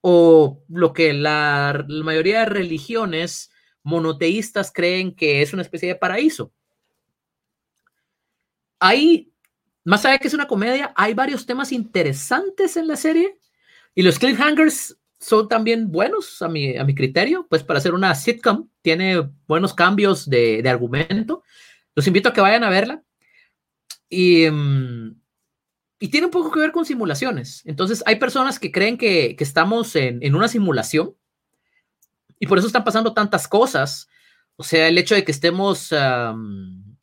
o 0.00 0.62
lo 0.68 0.92
que 0.92 1.12
la, 1.12 1.84
la, 1.88 2.04
mayoría 2.04 2.40
de 2.40 2.46
religiones 2.46 3.50
monoteístas 3.82 4.70
creen 4.70 5.14
que 5.14 5.42
es 5.42 5.52
una 5.52 5.62
especie 5.62 5.88
de 5.88 5.96
paraíso. 5.96 6.52
Hay, 8.78 9.32
más 9.84 10.04
allá 10.04 10.12
de 10.14 10.18
que 10.20 10.28
es 10.28 10.34
una 10.34 10.46
comedia, 10.46 10.92
hay 10.94 11.14
varios 11.14 11.46
temas 11.46 11.72
interesantes 11.72 12.76
en 12.76 12.86
la 12.86 12.96
serie 12.96 13.38
y 13.94 14.02
los 14.02 14.18
cliffhangers 14.18 14.96
son 15.18 15.48
también 15.48 15.90
buenos 15.90 16.42
a 16.42 16.48
mi, 16.48 16.76
a 16.76 16.84
mi 16.84 16.94
criterio, 16.94 17.46
pues 17.48 17.64
para 17.64 17.78
hacer 17.78 17.94
una 17.94 18.14
sitcom 18.14 18.68
tiene 18.82 19.28
buenos 19.48 19.74
cambios 19.74 20.28
de, 20.28 20.62
de 20.62 20.68
argumento. 20.68 21.42
Los 21.94 22.06
invito 22.06 22.28
a 22.28 22.32
que 22.32 22.40
vayan 22.40 22.62
a 22.62 22.70
verla. 22.70 23.02
Y 24.08 24.46
um, 24.46 25.18
y 25.98 26.08
tiene 26.08 26.26
un 26.26 26.30
poco 26.30 26.50
que 26.50 26.60
ver 26.60 26.72
con 26.72 26.84
simulaciones. 26.84 27.62
Entonces, 27.64 28.02
hay 28.06 28.16
personas 28.16 28.58
que 28.58 28.70
creen 28.70 28.96
que, 28.98 29.34
que 29.36 29.44
estamos 29.44 29.96
en, 29.96 30.22
en, 30.22 30.34
una 30.34 30.48
simulación 30.48 31.14
y 32.38 32.46
por 32.46 32.58
eso 32.58 32.68
están 32.68 32.84
pasando 32.84 33.14
tantas 33.14 33.48
cosas. 33.48 34.08
O 34.56 34.62
sea, 34.62 34.88
el 34.88 34.98
hecho 34.98 35.14
de 35.14 35.24
que 35.24 35.32
estemos 35.32 35.92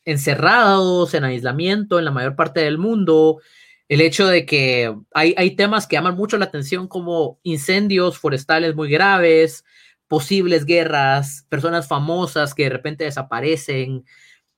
encerrados, 0.05 1.13
en 1.13 1.23
aislamiento 1.23 1.99
en 1.99 2.05
la 2.05 2.11
mayor 2.11 2.35
parte 2.35 2.61
del 2.61 2.77
mundo, 2.77 3.41
el 3.87 4.01
hecho 4.01 4.27
de 4.27 4.45
que 4.45 4.95
hay, 5.13 5.33
hay 5.37 5.55
temas 5.55 5.87
que 5.87 5.95
llaman 5.95 6.15
mucho 6.15 6.37
la 6.37 6.45
atención 6.45 6.87
como 6.87 7.39
incendios 7.43 8.17
forestales 8.17 8.75
muy 8.75 8.89
graves, 8.89 9.63
posibles 10.07 10.65
guerras, 10.65 11.45
personas 11.49 11.87
famosas 11.87 12.53
que 12.53 12.63
de 12.63 12.69
repente 12.69 13.03
desaparecen. 13.03 14.05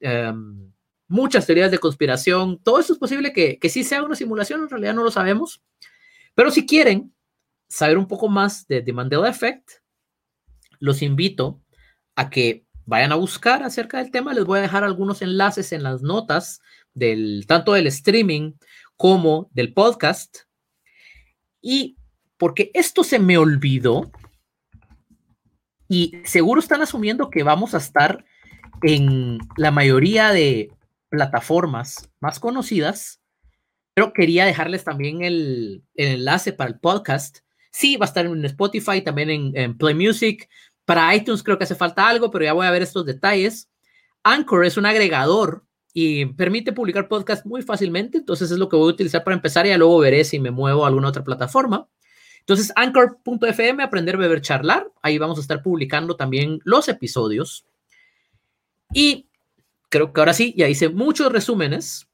Um, 0.01 0.71
muchas 1.07 1.45
teorías 1.45 1.71
de 1.71 1.79
conspiración. 1.79 2.59
Todo 2.63 2.79
esto 2.79 2.93
es 2.93 2.99
posible 2.99 3.33
que, 3.33 3.59
que 3.59 3.69
sí 3.69 3.83
sea 3.83 4.03
una 4.03 4.15
simulación, 4.15 4.61
en 4.61 4.69
realidad 4.69 4.93
no 4.93 5.03
lo 5.03 5.11
sabemos. 5.11 5.63
Pero 6.35 6.51
si 6.51 6.65
quieren 6.65 7.13
saber 7.69 7.97
un 7.97 8.07
poco 8.07 8.29
más 8.29 8.67
de 8.67 8.81
The 8.81 8.93
Mandela 8.93 9.29
Effect, 9.29 9.69
los 10.79 11.01
invito 11.01 11.61
a 12.15 12.29
que 12.29 12.65
vayan 12.85 13.11
a 13.11 13.15
buscar 13.15 13.63
acerca 13.63 13.97
del 13.97 14.11
tema. 14.11 14.33
Les 14.33 14.45
voy 14.45 14.59
a 14.59 14.63
dejar 14.63 14.83
algunos 14.83 15.21
enlaces 15.21 15.71
en 15.71 15.83
las 15.83 16.01
notas 16.01 16.61
del 16.93 17.45
tanto 17.47 17.73
del 17.73 17.87
streaming 17.87 18.53
como 18.95 19.49
del 19.53 19.73
podcast. 19.73 20.39
Y 21.61 21.97
porque 22.37 22.71
esto 22.73 23.03
se 23.03 23.19
me 23.19 23.37
olvidó 23.37 24.11
y 25.89 26.13
seguro 26.25 26.59
están 26.59 26.81
asumiendo 26.81 27.29
que 27.29 27.43
vamos 27.43 27.73
a 27.73 27.77
estar 27.77 28.25
en 28.83 29.39
la 29.55 29.71
mayoría 29.71 30.31
de 30.31 30.69
plataformas 31.09 32.09
más 32.19 32.39
conocidas, 32.39 33.21
pero 33.93 34.13
quería 34.13 34.45
dejarles 34.45 34.83
también 34.83 35.23
el, 35.23 35.83
el, 35.95 36.07
enlace 36.15 36.53
para 36.53 36.69
el 36.69 36.79
podcast. 36.79 37.39
Sí, 37.71 37.97
va 37.97 38.05
a 38.05 38.09
estar 38.09 38.25
en 38.25 38.45
Spotify, 38.45 39.01
también 39.01 39.29
en, 39.29 39.51
en, 39.55 39.77
Play 39.77 39.95
Music. 39.95 40.49
Para 40.85 41.15
iTunes 41.15 41.43
creo 41.43 41.57
que 41.57 41.63
hace 41.63 41.75
falta 41.75 42.07
algo, 42.07 42.31
pero 42.31 42.45
ya 42.45 42.53
voy 42.53 42.67
a 42.67 42.71
ver 42.71 42.81
estos 42.81 43.05
detalles. 43.05 43.69
Anchor 44.23 44.65
es 44.65 44.77
un 44.77 44.85
agregador 44.85 45.65
y 45.93 46.25
permite 46.25 46.73
publicar 46.73 47.07
podcast 47.07 47.45
muy 47.45 47.61
fácilmente. 47.61 48.19
Entonces 48.19 48.51
es 48.51 48.57
lo 48.57 48.69
que 48.69 48.75
voy 48.75 48.89
a 48.89 48.93
utilizar 48.93 49.23
para 49.23 49.35
empezar 49.35 49.65
y 49.65 49.69
ya 49.69 49.77
luego 49.77 49.99
veré 49.99 50.23
si 50.23 50.39
me 50.39 50.51
muevo 50.51 50.85
a 50.85 50.87
alguna 50.87 51.09
otra 51.09 51.23
plataforma. 51.23 51.87
Entonces, 52.47 52.71
anchor.fm, 52.77 53.83
aprender, 53.83 54.15
beber, 54.15 54.41
charlar. 54.41 54.89
Ahí 55.01 55.17
vamos 55.17 55.37
a 55.37 55.41
estar 55.41 55.61
publicando 55.61 56.15
también 56.15 56.59
los 56.63 56.87
episodios. 56.87 57.65
Y 58.93 59.26
creo 59.89 60.13
que 60.13 60.21
ahora 60.21 60.33
sí, 60.33 60.53
ya 60.57 60.67
hice 60.67 60.89
muchos 60.89 61.31
resúmenes. 61.31 62.07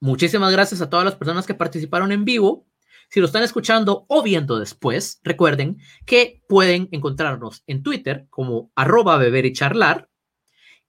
Muchísimas 0.00 0.52
gracias 0.52 0.80
a 0.80 0.90
todas 0.90 1.04
las 1.04 1.16
personas 1.16 1.46
que 1.46 1.54
participaron 1.54 2.12
en 2.12 2.24
vivo. 2.24 2.66
Si 3.10 3.20
lo 3.20 3.26
están 3.26 3.42
escuchando 3.42 4.04
o 4.08 4.22
viendo 4.22 4.58
después, 4.58 5.20
recuerden 5.24 5.78
que 6.04 6.42
pueden 6.48 6.88
encontrarnos 6.92 7.64
en 7.66 7.82
Twitter 7.82 8.26
como 8.30 8.70
arroba 8.74 9.16
beber 9.16 9.46
y 9.46 9.52
charlar 9.52 10.10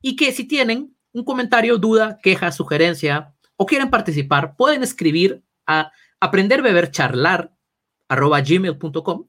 y 0.02 0.16
que 0.16 0.32
si 0.32 0.46
tienen 0.46 0.96
un 1.14 1.24
comentario, 1.24 1.78
duda, 1.78 2.20
queja, 2.22 2.52
sugerencia 2.52 3.34
o 3.56 3.66
quieren 3.66 3.90
participar, 3.90 4.56
pueden 4.56 4.84
escribir 4.84 5.44
a 5.66 5.92
aprender 6.20 6.62
beber 6.62 6.92
charlar 6.92 7.54
arroba 8.08 8.42
gmail.com, 8.42 9.28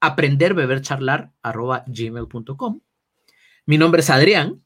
aprender 0.00 0.54
beber 0.54 0.80
charlar 0.80 1.32
arroba 1.42 1.84
gmail.com. 1.86 2.80
Mi 3.66 3.78
nombre 3.78 4.00
es 4.00 4.10
Adrián. 4.10 4.63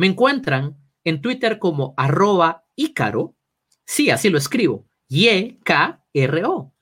Me 0.00 0.06
encuentran 0.06 0.78
en 1.04 1.20
Twitter 1.20 1.58
como 1.58 1.92
arroba 1.94 2.64
ícaro. 2.74 3.36
Sí, 3.84 4.08
así 4.08 4.30
lo 4.30 4.38
escribo. 4.38 4.86
Y-K-R-O. 5.08 6.72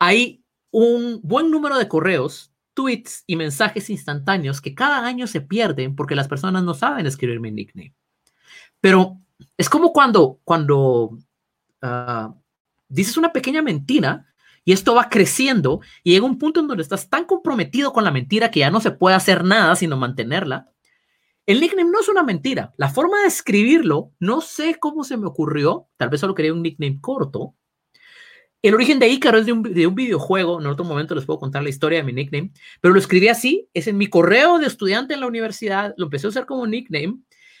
Hay 0.00 0.44
un 0.72 1.20
buen 1.22 1.52
número 1.52 1.78
de 1.78 1.86
correos, 1.86 2.52
tweets 2.74 3.22
y 3.28 3.36
mensajes 3.36 3.88
instantáneos 3.90 4.60
que 4.60 4.74
cada 4.74 5.06
año 5.06 5.28
se 5.28 5.40
pierden 5.40 5.94
porque 5.94 6.16
las 6.16 6.26
personas 6.26 6.64
no 6.64 6.74
saben 6.74 7.06
escribir 7.06 7.38
mi 7.38 7.52
nickname. 7.52 7.94
Pero 8.80 9.20
es 9.56 9.68
como 9.70 9.92
cuando, 9.92 10.40
cuando 10.42 11.16
ah, 11.80 12.34
dices 12.88 13.16
una 13.16 13.32
pequeña 13.32 13.62
mentira 13.62 14.26
y 14.64 14.72
esto 14.72 14.96
va 14.96 15.08
creciendo 15.08 15.80
y 16.02 16.10
llega 16.10 16.26
un 16.26 16.38
punto 16.38 16.58
en 16.58 16.66
donde 16.66 16.82
estás 16.82 17.08
tan 17.08 17.24
comprometido 17.24 17.92
con 17.92 18.02
la 18.02 18.10
mentira 18.10 18.50
que 18.50 18.58
ya 18.58 18.70
no 18.72 18.80
se 18.80 18.90
puede 18.90 19.14
hacer 19.14 19.44
nada 19.44 19.76
sino 19.76 19.96
mantenerla. 19.96 20.71
El 21.46 21.60
nickname 21.60 21.90
no 21.90 22.00
es 22.00 22.08
una 22.08 22.22
mentira. 22.22 22.72
La 22.76 22.88
forma 22.88 23.20
de 23.20 23.26
escribirlo, 23.26 24.12
no 24.20 24.40
sé 24.40 24.76
cómo 24.78 25.04
se 25.04 25.16
me 25.16 25.26
ocurrió. 25.26 25.88
Tal 25.96 26.08
vez 26.08 26.20
solo 26.20 26.34
quería 26.34 26.52
un 26.52 26.62
nickname 26.62 27.00
corto. 27.00 27.54
El 28.62 28.74
origen 28.74 29.00
de 29.00 29.08
Ícaro 29.08 29.38
es 29.38 29.46
de 29.46 29.52
un, 29.52 29.62
de 29.62 29.86
un, 29.86 29.94
videojuego. 29.94 30.60
En 30.60 30.66
otro 30.66 30.84
momento 30.84 31.16
les 31.16 31.24
puedo 31.24 31.40
contar 31.40 31.64
la 31.64 31.68
historia 31.68 31.98
de 31.98 32.04
mi 32.04 32.12
nickname. 32.12 32.52
Pero 32.80 32.94
lo 32.94 33.00
escribí 33.00 33.28
así. 33.28 33.68
Es 33.74 33.88
en 33.88 33.98
mi 33.98 34.06
correo 34.06 34.60
de 34.60 34.66
estudiante 34.66 35.14
en 35.14 35.20
la 35.20 35.26
universidad. 35.26 35.94
Lo 35.96 36.04
empecé 36.04 36.26
a 36.26 36.30
usar 36.30 36.46
como 36.46 36.66
nickname. 36.66 37.18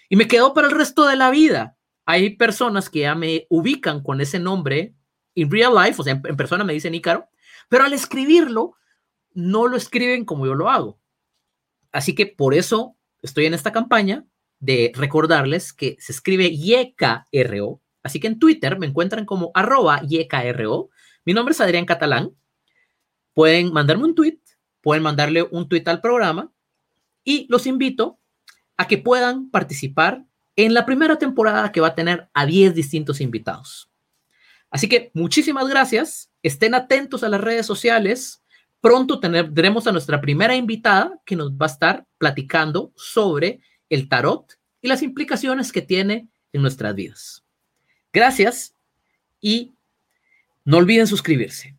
Y 0.08 0.16
me 0.16 0.28
quedó 0.28 0.54
para 0.54 0.68
el 0.68 0.74
resto 0.74 1.06
de 1.06 1.16
la 1.16 1.30
vida. 1.30 1.76
Hay 2.04 2.36
personas 2.36 2.88
que 2.88 3.00
ya 3.00 3.14
me 3.14 3.46
ubican 3.48 4.02
con 4.02 4.20
ese 4.20 4.38
nombre 4.38 4.94
en 5.34 5.50
real 5.50 5.74
life, 5.74 6.00
o 6.00 6.04
sea, 6.04 6.20
en, 6.24 6.36
persona 6.36 6.64
me 6.64 6.72
dicen 6.72 6.94
Ícaro, 6.94 7.28
pero 7.68 7.84
al 7.84 7.92
escribirlo 7.92 8.74
no 9.34 9.66
lo 9.66 9.76
escriben 9.76 10.24
como 10.24 10.46
yo 10.46 10.54
lo 10.54 10.68
hago. 10.68 10.98
Así 11.90 12.14
que 12.14 12.26
por 12.26 12.54
eso 12.54 12.96
estoy 13.22 13.46
en 13.46 13.54
esta 13.54 13.72
campaña 13.72 14.26
de 14.58 14.92
recordarles 14.94 15.72
que 15.72 15.96
se 15.98 16.12
escribe 16.12 16.50
YKRO. 16.50 17.80
Así 18.02 18.20
que 18.20 18.26
en 18.26 18.38
Twitter 18.38 18.78
me 18.78 18.86
encuentran 18.86 19.24
como 19.24 19.50
arroba 19.54 20.02
YKRO. 20.02 20.90
Mi 21.24 21.34
nombre 21.34 21.52
es 21.52 21.60
Adrián 21.60 21.86
Catalán. 21.86 22.32
Pueden 23.34 23.72
mandarme 23.72 24.04
un 24.04 24.14
tweet, 24.14 24.40
pueden 24.80 25.02
mandarle 25.02 25.42
un 25.50 25.68
tweet 25.68 25.84
al 25.86 26.00
programa 26.00 26.52
y 27.24 27.46
los 27.48 27.66
invito 27.66 28.18
a 28.76 28.86
que 28.86 28.98
puedan 28.98 29.50
participar 29.50 30.24
en 30.56 30.74
la 30.74 30.84
primera 30.84 31.18
temporada 31.18 31.72
que 31.72 31.80
va 31.80 31.88
a 31.88 31.94
tener 31.94 32.28
a 32.34 32.44
10 32.44 32.74
distintos 32.74 33.20
invitados. 33.20 33.90
Así 34.70 34.88
que 34.88 35.10
muchísimas 35.14 35.68
gracias. 35.68 36.30
Estén 36.42 36.74
atentos 36.74 37.22
a 37.22 37.28
las 37.28 37.40
redes 37.40 37.66
sociales. 37.66 38.41
Pronto 38.82 39.20
tendremos 39.20 39.86
a 39.86 39.92
nuestra 39.92 40.20
primera 40.20 40.56
invitada 40.56 41.20
que 41.24 41.36
nos 41.36 41.52
va 41.52 41.66
a 41.66 41.70
estar 41.70 42.06
platicando 42.18 42.92
sobre 42.96 43.60
el 43.88 44.08
tarot 44.08 44.58
y 44.80 44.88
las 44.88 45.02
implicaciones 45.04 45.70
que 45.70 45.82
tiene 45.82 46.26
en 46.52 46.62
nuestras 46.62 46.92
vidas. 46.92 47.44
Gracias 48.12 48.74
y 49.40 49.72
no 50.64 50.78
olviden 50.78 51.06
suscribirse. 51.06 51.76